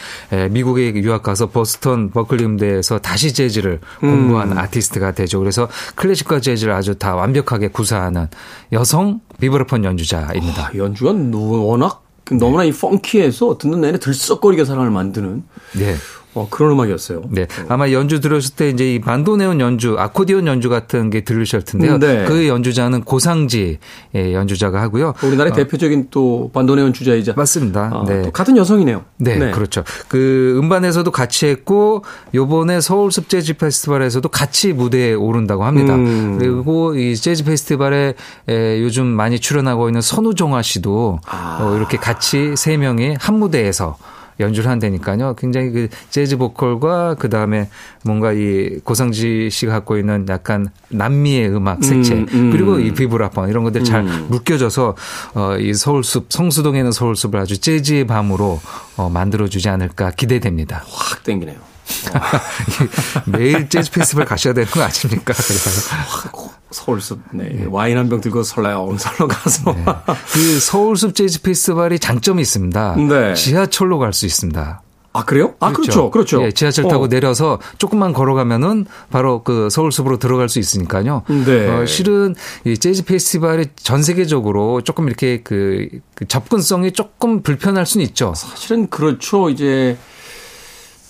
미국에 0.51 0.93
유학 0.95 1.23
가서 1.23 1.49
보스턴 1.49 2.11
버클리 2.11 2.43
음대에서 2.43 2.99
다시 2.99 3.33
재즈를 3.33 3.79
공부한 4.01 4.51
음. 4.51 4.57
아티스트가 4.57 5.13
되죠. 5.13 5.39
그래서 5.39 5.69
클래식과 5.95 6.41
재즈를 6.41 6.73
아주 6.73 6.95
다 6.95 7.15
완벽하게 7.15 7.69
구사하는 7.69 8.27
여성 8.73 9.21
비브라폰 9.39 9.83
연주자입니다. 9.83 10.67
아, 10.67 10.71
연주가 10.75 11.13
워낙 11.13 12.03
그 12.23 12.35
너무나 12.35 12.63
이 12.63 12.71
funky해서 12.71 13.57
듣는 13.57 13.81
내내 13.81 13.99
들썩거리게 13.99 14.65
사람을 14.65 14.91
만드는 14.91 15.43
네. 15.77 15.95
어, 16.35 16.47
그런 16.49 16.71
음악이었어요. 16.73 17.23
네. 17.29 17.47
아마 17.69 17.91
연주 17.91 18.19
들었을 18.19 18.55
때 18.55 18.69
이제 18.69 18.93
이 18.93 19.01
반도네온 19.01 19.59
연주, 19.59 19.95
아코디언 19.97 20.45
연주 20.47 20.69
같은 20.69 21.09
게 21.09 21.21
들으실 21.21 21.63
텐데요. 21.63 21.97
네. 21.97 22.25
그 22.25 22.47
연주자는 22.47 23.01
고상지 23.01 23.79
연주자가 24.13 24.81
하고요. 24.81 25.15
우리나라의 25.23 25.51
어. 25.51 25.55
대표적인 25.55 26.07
또 26.11 26.51
반도네온 26.53 26.93
주자이자 26.93 27.33
맞습니다. 27.35 27.89
어, 27.93 28.05
네. 28.05 28.29
같은 28.31 28.57
여성이네요. 28.57 29.03
네, 29.17 29.37
네, 29.37 29.51
그렇죠. 29.51 29.83
그 30.07 30.55
음반에서도 30.61 31.09
같이 31.09 31.47
했고 31.47 32.03
요번에 32.33 32.79
서울 32.79 33.11
숲 33.11 33.27
재즈 33.27 33.57
페스티벌에서도 33.57 34.29
같이 34.29 34.71
무대에 34.73 35.13
오른다고 35.13 35.63
합니다. 35.63 35.95
음. 35.95 36.37
그리고 36.39 36.95
이 36.95 37.15
재즈 37.15 37.43
페스티벌에 37.43 38.13
요즘 38.47 39.07
많이 39.07 39.39
출연하고 39.39 39.89
있는 39.89 40.01
선우정아 40.01 40.61
씨도 40.61 41.19
아. 41.25 41.57
어, 41.61 41.75
이렇게 41.75 41.97
같이 41.97 42.55
세 42.55 42.77
명이 42.77 43.15
한 43.19 43.39
무대에서 43.39 43.97
연주를 44.39 44.69
한다니까요. 44.69 45.35
굉장히 45.35 45.71
그 45.71 45.89
재즈 46.09 46.37
보컬과 46.37 47.15
그 47.15 47.29
다음에 47.29 47.69
뭔가 48.03 48.31
이 48.31 48.79
고상지 48.83 49.49
씨가 49.49 49.73
갖고 49.73 49.97
있는 49.97 50.25
약간 50.29 50.69
남미의 50.89 51.49
음악 51.49 51.83
색채 51.83 52.13
음, 52.13 52.27
음. 52.31 52.51
그리고 52.51 52.79
이 52.79 52.93
비브라폰 52.93 53.49
이런 53.49 53.63
것들 53.63 53.83
잘 53.83 54.01
음. 54.01 54.27
묶여져서 54.29 54.95
어, 55.35 55.57
이 55.57 55.73
서울숲 55.73 56.27
성수동에 56.29 56.79
있는 56.79 56.91
서울숲을 56.91 57.39
아주 57.39 57.59
재즈의 57.59 58.07
밤으로 58.07 58.59
어, 58.97 59.09
만들어주지 59.09 59.69
않을까 59.69 60.11
기대됩니다. 60.11 60.83
확 60.87 61.23
땡기네요. 61.23 61.57
매일 63.25 63.67
재즈 63.67 63.91
페스티벌 63.91 64.25
가셔야 64.25 64.53
되는 64.53 64.69
거 64.69 64.81
아닙니까? 64.81 65.33
서 65.33 66.58
울숲 66.87 67.19
네. 67.33 67.49
네. 67.49 67.65
와인 67.69 67.97
한 67.97 68.09
병 68.09 68.21
들고 68.21 68.43
설레요. 68.43 68.95
설로 68.99 69.27
가서. 69.27 69.73
네. 69.73 69.85
그 70.33 70.59
서울숲 70.59 71.15
재즈 71.15 71.41
페스티벌이 71.41 71.99
장점이 71.99 72.41
있습니다. 72.41 72.95
네. 72.95 73.33
지하철로 73.33 73.97
갈 73.99 74.13
수 74.13 74.25
있습니다. 74.25 74.81
아 75.11 75.25
그래요? 75.25 75.55
아 75.59 75.71
그렇죠, 75.71 76.11
그렇죠. 76.11 76.37
그렇죠. 76.37 76.43
예, 76.45 76.51
지하철 76.51 76.87
타고 76.87 77.05
어. 77.05 77.07
내려서 77.07 77.59
조금만 77.79 78.13
걸어가면은 78.13 78.85
바로 79.09 79.41
그 79.43 79.67
서울숲으로 79.71 80.17
들어갈 80.19 80.49
수 80.49 80.59
있으니까요. 80.59 81.23
네. 81.45 81.67
어, 81.67 81.85
실은 81.87 82.35
이 82.63 82.77
재즈 82.77 83.05
페스티벌이 83.05 83.65
전 83.75 84.03
세계적으로 84.03 84.81
조금 84.81 85.07
이렇게 85.07 85.41
그, 85.43 85.89
그 86.13 86.27
접근성이 86.27 86.91
조금 86.91 87.41
불편할 87.41 87.87
수는 87.87 88.05
있죠. 88.05 88.33
사실은 88.35 88.87
그렇죠. 88.87 89.49
이제 89.49 89.97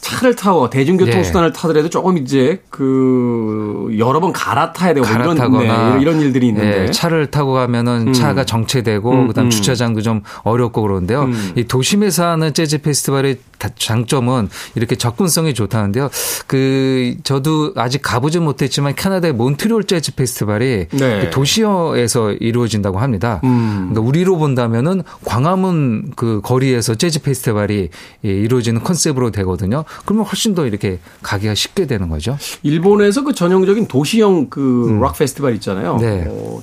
차를 0.10 0.36
타고 0.36 0.70
대중교통 0.70 1.24
수단을 1.24 1.52
네. 1.54 1.60
타더라도 1.60 1.90
조금 1.90 2.18
이제 2.18 2.62
그 2.70 3.94
여러 3.98 4.20
번 4.20 4.34
갈아타야 4.34 4.94
되고 4.94 5.06
뭐 5.06 5.16
이런 5.16 5.96
네, 5.96 6.02
이런 6.02 6.22
일들이 6.22 6.48
있는데 6.48 6.86
네, 6.86 6.92
차를 6.92 7.28
타고 7.28 7.54
가면은 7.54 8.08
음. 8.08 8.14
차가 8.14 8.44
정체되고 8.44 9.12
음, 9.12 9.28
그다음 9.28 9.48
음. 9.48 9.50
주차장도 9.50 10.02
좀 10.02 10.22
어렵고 10.44 10.82
그러는데요. 10.82 11.24
음. 11.24 11.54
이 11.56 11.64
도심에서 11.66 12.26
하는 12.26 12.54
재즈 12.54 12.82
페스티벌의 12.82 13.38
장점은 13.76 14.50
이렇게 14.76 14.96
접근성이 14.96 15.54
좋다는데요. 15.54 16.10
그 16.48 17.16
저도 17.24 17.74
아직 17.76 18.02
가보지 18.02 18.40
못했지만 18.40 18.96
캐나다의 18.96 19.34
몬트리올 19.34 19.84
재즈 19.84 20.16
페스티벌이 20.16 20.88
네. 20.92 21.22
그 21.22 21.30
도시에서 21.30 22.34
이루어진다고 22.34 23.00
합니다. 23.00 23.42
음. 23.44 23.90
그러니까 23.90 24.02
우리로 24.02 24.38
본다면은 24.38 25.04
광화문 25.26 26.14
그 26.16 26.42
거리에서 26.44 26.96
재즈 26.96 27.22
페스티벌이 27.22 27.90
이루어지는 28.22 28.84
컨셉으로 28.84 29.32
되거든요. 29.32 29.84
그러면 30.06 30.26
훨씬 30.26 30.56
더 30.56 30.66
이렇게 30.66 31.00
가기가 31.22 31.56
쉽게 31.56 31.86
되는 31.86 32.10
거죠. 32.10 32.38
일본에서 32.64 33.24
그 33.24 33.34
전형적인 33.34 33.88
도시형 33.88 34.50
그락 34.50 34.60
음. 34.60 35.18
페스티벌 35.18 35.56
있잖아요. 35.56 35.98
네. 35.98 36.26
어, 36.28 36.62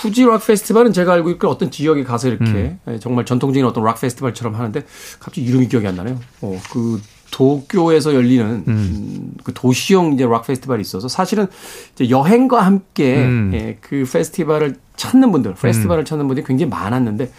후지 0.00 0.24
락 0.24 0.46
페스티벌은 0.46 0.92
제가 0.92 1.12
알고 1.12 1.30
있고 1.30 1.48
어떤 1.48 1.70
지역에 1.70 2.04
가서 2.04 2.28
이렇게 2.28 2.44
음. 2.44 2.78
예, 2.88 2.98
정말 2.98 3.24
전통적인 3.24 3.64
어떤 3.66 3.84
락 3.84 4.00
페스티벌처럼 4.00 4.54
하는데 4.54 4.82
갑자기 5.18 5.46
이름이 5.46 5.68
기억이 5.68 5.86
안 5.86 5.96
나네요. 5.96 6.18
어, 6.40 6.60
그 6.72 7.00
도쿄에서 7.30 8.14
열리는 8.14 8.64
음. 8.66 9.34
그 9.44 9.52
도시형 9.54 10.14
이제 10.14 10.24
락 10.24 10.46
페스티벌이 10.46 10.80
있어서 10.80 11.08
사실은 11.08 11.46
이제 11.94 12.10
여행과 12.10 12.60
함께 12.62 13.24
음. 13.24 13.50
예, 13.54 13.78
그 13.80 14.04
페스티벌을 14.10 14.76
찾는 15.00 15.32
분들, 15.32 15.54
페스티벌을 15.54 16.02
음. 16.02 16.04
찾는 16.04 16.28
분들이 16.28 16.46
굉장히 16.46 16.68
많았는데 16.70 17.32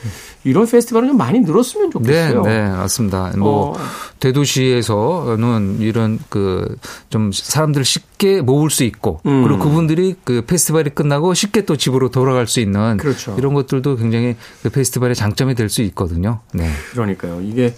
이런 0.43 0.65
페스티벌은 0.65 1.10
좀 1.10 1.17
많이 1.17 1.39
늘었으면 1.41 1.91
좋겠어요. 1.91 2.41
네, 2.41 2.62
네 2.62 2.69
맞습니다. 2.69 3.34
뭐 3.38 3.71
어. 3.71 3.78
대도시에서는 4.19 5.78
이런 5.80 6.19
그 6.30 6.78
좀 7.10 7.32
사람들 7.32 7.84
쉽게 7.84 8.41
모을 8.41 8.69
수 8.69 8.84
있고 8.84 9.21
음. 9.26 9.43
그리고 9.43 9.60
그분들이 9.60 10.15
그 10.24 10.43
페스티벌이 10.45 10.91
끝나고 10.91 11.34
쉽게 11.34 11.65
또 11.65 11.76
집으로 11.76 12.10
돌아갈 12.10 12.47
수 12.47 12.60
있는 12.60 12.97
그렇죠. 12.97 13.36
이런 13.38 13.54
것들도 13.54 13.97
굉장히 13.97 14.36
그 14.63 14.69
페스티벌의 14.69 15.15
장점이 15.15 15.56
될 15.56 15.71
수 15.71 15.82
있거든요. 15.84 16.41
네. 16.54 16.69
그러니까요. 16.91 17.39
이게 17.41 17.74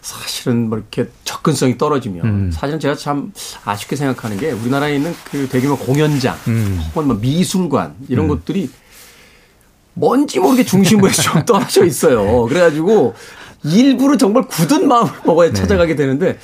사실은 0.00 0.70
뭐 0.70 0.78
이렇게 0.78 1.10
접근성이 1.24 1.76
떨어지면 1.76 2.24
음. 2.24 2.50
사실은 2.50 2.80
제가 2.80 2.94
참 2.94 3.32
아쉽게 3.64 3.94
생각하는 3.96 4.38
게 4.38 4.52
우리나라에 4.52 4.96
있는 4.96 5.14
그 5.30 5.46
대규모 5.48 5.76
공연장 5.76 6.34
음. 6.48 6.80
혹은 6.94 7.08
뭐 7.08 7.16
미술관 7.16 7.94
이런 8.08 8.24
음. 8.24 8.28
것들이 8.28 8.70
뭔지 9.96 10.38
모르게 10.38 10.62
중심부에서 10.64 11.22
좀 11.22 11.42
떨어져 11.46 11.84
있어요. 11.84 12.44
그래가지고 12.46 13.14
일부러 13.64 14.16
정말 14.16 14.44
굳은 14.46 14.86
마음을 14.86 15.10
먹어야 15.24 15.48
네. 15.48 15.54
찾아가게 15.54 15.96
되는데 15.96 16.38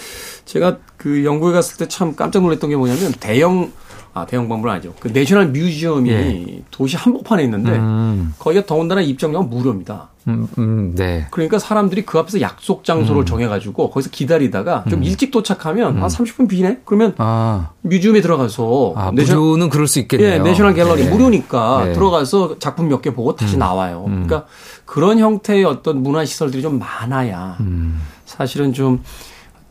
제가 0.47 0.79
그 0.97 1.25
영국에 1.25 1.53
갔을 1.53 1.77
때 1.77 1.87
참 1.87 2.17
깜짝 2.17 2.43
놀랐던 2.43 2.71
게 2.71 2.77
뭐냐면 2.77 3.13
대형 3.21 3.71
아, 4.15 4.27
대형 4.27 4.49
박물관 4.49 4.77
아니죠. 4.77 4.95
그 5.01 5.09
national 5.09 5.49
museum이 5.49 6.11
예. 6.11 6.63
도시 6.71 6.97
한복판에 6.97 7.45
있는데 7.45 7.71
음. 7.73 8.35
거기가 8.39 8.67
더군다나 8.67 9.01
입장료가 9.03 9.45
무료입니다. 9.47 10.09
음, 10.29 10.47
음, 10.59 10.95
네. 10.95 11.27
그러니까 11.31 11.59
사람들이 11.59 12.07
그 12.07 12.19
앞에서 12.19 12.41
약속 12.41 12.85
장소를 12.85 13.23
음. 13.23 13.27
정해가지고 13.27 13.91
거기서 13.91 14.11
기다리다가 14.11 14.85
좀 14.89 15.01
음. 15.01 15.05
일찍 15.05 15.31
도착하면 15.31 16.01
한 16.01 16.09
30분 16.09 16.41
음. 16.41 16.49
비네? 16.49 16.79
그러면 16.85 17.15
아. 17.19 17.71
museum에 17.83 18.21
들어가서 18.21 18.95
아, 18.97 19.11
내셔... 19.13 19.35
무료는 19.35 19.69
그럴 19.69 19.87
수 19.87 19.99
있겠네요. 19.99 20.31
예, 20.31 20.39
내셔널 20.39 20.75
갤러리 20.75 21.05
네. 21.05 21.11
무료니까 21.11 21.85
네. 21.87 21.93
들어가서 21.93 22.59
작품 22.59 22.89
몇 22.89 23.03
개 23.03 23.13
보고 23.13 23.35
다시 23.35 23.57
나와요. 23.59 24.05
그러니까 24.07 24.47
그런 24.85 25.19
형태의 25.19 25.65
어떤 25.65 26.03
문화 26.03 26.25
시설들이 26.25 26.63
좀 26.63 26.79
많아야 26.79 27.59
사실은 28.25 28.73
좀 28.73 29.03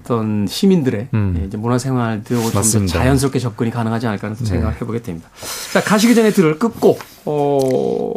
어떤 0.04 0.48
시민들의 0.48 1.08
음. 1.14 1.38
예, 1.40 1.46
이제 1.46 1.58
문화생활도 1.58 2.52
좀 2.52 2.88
자연스럽게 2.88 3.40
접근이 3.40 3.72
가능하지 3.72 4.08
않을까 4.08 4.28
하는 4.28 4.38
네. 4.38 4.46
생각을 4.46 4.76
해보게 4.76 5.02
됩니다. 5.02 5.30
자 5.72 5.82
가시기 5.82 6.16
전에 6.16 6.32
들을 6.32 6.58
끝곡 6.60 7.00
어, 7.26 8.12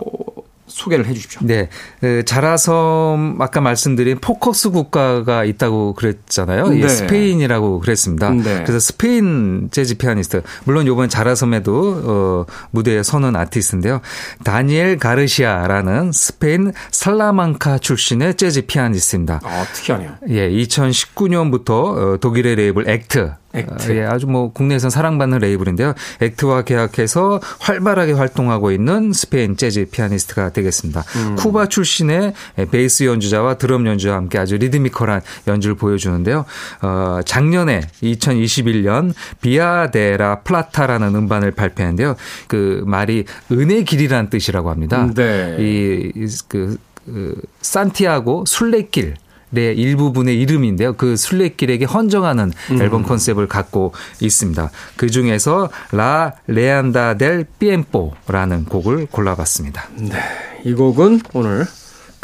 소개를 0.75 1.07
해 1.07 1.15
주십시오. 1.15 1.41
네. 1.45 1.69
그 2.01 2.25
자라섬 2.25 3.37
아까 3.41 3.61
말씀드린 3.61 4.19
포커스 4.19 4.71
국가가 4.71 5.45
있다고 5.45 5.95
그랬잖아요. 5.95 6.69
네. 6.71 6.89
스페인이라고 6.89 7.79
그랬습니다. 7.79 8.31
네. 8.31 8.65
그래서 8.67 8.81
스페인 8.81 9.69
재즈 9.71 9.97
피아니스트 9.97 10.43
물론 10.65 10.89
요번 10.89 11.09
자라섬에도 11.09 12.03
어, 12.05 12.47
무대에 12.73 13.05
서는 13.05 13.37
아티스트인데요. 13.37 14.01
다니엘 14.43 14.99
가르시아라는 14.99 16.11
스페인 16.13 16.73
살라망카 16.91 17.79
출신의 17.79 18.35
재즈 18.35 18.67
피아니스트입니다. 18.67 19.41
아, 19.45 19.65
특이하네요. 19.73 20.17
예, 20.31 20.51
2019년부터 20.51 21.71
어, 21.71 22.17
독일의 22.19 22.57
레이블 22.57 22.89
액트 22.89 23.33
액트. 23.55 23.97
예, 23.97 24.05
아주 24.05 24.27
뭐 24.27 24.53
국내에서 24.53 24.91
사랑받는 24.91 25.39
레이블인데요. 25.39 25.95
액트와 26.21 26.63
계약해서 26.63 27.41
활발하게 27.61 28.13
활동하고 28.13 28.71
있는 28.73 29.13
스페인 29.13 29.57
재즈 29.57 29.87
피아니스트가 29.91 30.51
되겠습니다. 30.51 31.05
음. 31.17 31.37
쿠바 31.37 31.69
출신의 31.69 32.35
베이스 32.71 33.05
연주자와 33.05 33.55
드럼 33.55 33.87
연주와 33.87 34.17
함께 34.17 34.39
아주 34.39 34.57
리드미컬한 34.57 35.23
연주를 35.47 35.77
보여주는데요. 35.77 36.45
어, 36.83 37.21
작년에 37.25 37.83
2021년 38.03 39.15
Vía 39.41 39.83
de 39.83 40.12
la 40.12 40.41
Plata라는 40.41 41.15
음반을 41.15 41.53
발표했는데요. 41.53 42.17
그 42.49 42.83
말이 42.87 43.25
은의 43.53 43.83
길이라는 43.83 44.31
뜻이라고 44.31 44.71
합니다. 44.71 45.09
네. 45.15 45.57
이그 45.59 46.79
그 47.07 47.41
산티아고 47.61 48.45
순례길 48.47 49.17
의 49.55 49.77
일부분의 49.77 50.41
이름인데요. 50.41 50.95
그 50.95 51.17
순례길에게 51.17 51.85
헌정하는 51.85 52.53
음. 52.73 52.83
앨범 52.83 53.03
컨셉을 53.05 53.47
갖고 53.47 53.93
있습니다. 54.21 54.71
그 54.97 55.11
중에서 55.11 55.71
La 55.93 56.33
Leyenda 56.47 57.17
del 57.19 57.47
Tiempo라는 57.59 58.65
곡을 58.65 59.07
골라봤습니다. 59.11 59.89
네. 59.97 60.19
이 60.65 60.73
곡은 60.73 61.21
오늘 61.35 61.67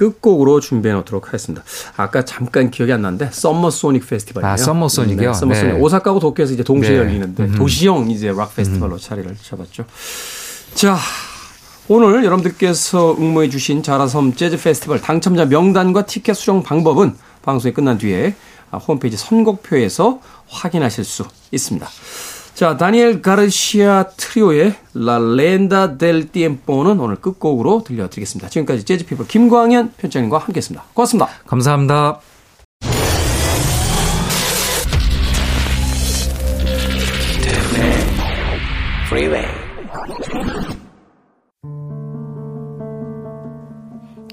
끝곡으로 0.00 0.60
준비해 0.60 0.94
놓도록 0.94 1.26
하겠습니다. 1.26 1.62
아까 1.96 2.24
잠깐 2.24 2.70
기억이 2.70 2.90
안 2.90 3.02
나는데 3.02 3.28
썸머 3.32 3.68
소닉 3.70 4.08
페스티벌이에요. 4.08 4.54
아, 4.54 4.56
썸머 4.56 4.88
소닉이요? 4.88 5.32
네, 5.32 5.38
썸머 5.38 5.54
소닉. 5.54 5.74
네. 5.74 5.80
오사카하고 5.80 6.20
도쿄에서 6.20 6.54
이제 6.54 6.62
동시에 6.62 6.92
네. 6.92 6.98
열리는데 6.98 7.42
음. 7.44 7.54
도시형 7.54 8.10
이제 8.10 8.32
락 8.32 8.56
페스티벌로 8.56 8.94
음. 8.94 8.98
자리를 8.98 9.36
잡았죠. 9.42 9.84
자, 10.74 10.96
오늘 11.92 12.24
여러분들께서 12.24 13.16
응모해 13.18 13.48
주신 13.48 13.82
자라섬 13.82 14.36
재즈 14.36 14.62
페스티벌 14.62 15.00
당첨자 15.00 15.44
명단과 15.44 16.06
티켓 16.06 16.34
수령 16.34 16.62
방법은 16.62 17.16
방송이 17.42 17.74
끝난 17.74 17.98
뒤에 17.98 18.36
홈페이지 18.86 19.16
선곡표에서 19.16 20.20
확인하실 20.46 21.02
수 21.02 21.24
있습니다. 21.50 21.88
자, 22.54 22.76
다니엘 22.76 23.22
가르시아 23.22 24.04
트리오의 24.16 24.76
라 24.94 25.18
렌다 25.18 25.98
델 25.98 26.30
티엠포는 26.30 27.00
오늘 27.00 27.16
끝곡으로 27.16 27.82
들려드리겠습니다. 27.82 28.48
지금까지 28.50 28.84
재즈피플 28.84 29.26
김광현 29.26 29.94
편장님과 29.96 30.38
함께했습니다. 30.38 30.84
고맙습니다. 30.94 31.28
감사합니다. 31.48 32.20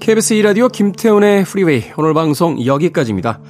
KBS 0.08 0.36
2라디오 0.36 0.72
김태훈의 0.72 1.44
프리웨이 1.44 1.84
오늘 1.98 2.14
방송 2.14 2.64
여기까지입니다. 2.64 3.40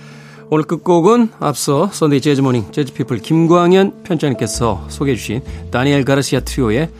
오늘 0.50 0.64
끝곡은 0.64 1.30
앞서 1.38 1.86
썬데이 1.86 2.20
재즈모닝 2.20 2.72
재즈피플 2.72 3.18
김광현 3.18 4.02
편장님께서 4.02 4.86
소개해 4.88 5.16
주신 5.16 5.40
다니엘 5.70 6.04
가르시아 6.04 6.40
트리오의 6.40 6.90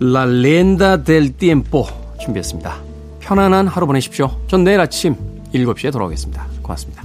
La 0.00 0.26
Leyenda 0.26 1.02
del 1.04 1.34
Tiempo 1.34 1.86
준비했습니다. 2.20 2.76
편안한 3.20 3.68
하루 3.68 3.86
보내십시오. 3.86 4.36
전 4.48 4.64
내일 4.64 4.80
아침 4.80 5.16
7시에 5.54 5.90
돌아오겠습니다. 5.92 6.46
고맙습니다. 6.60 6.99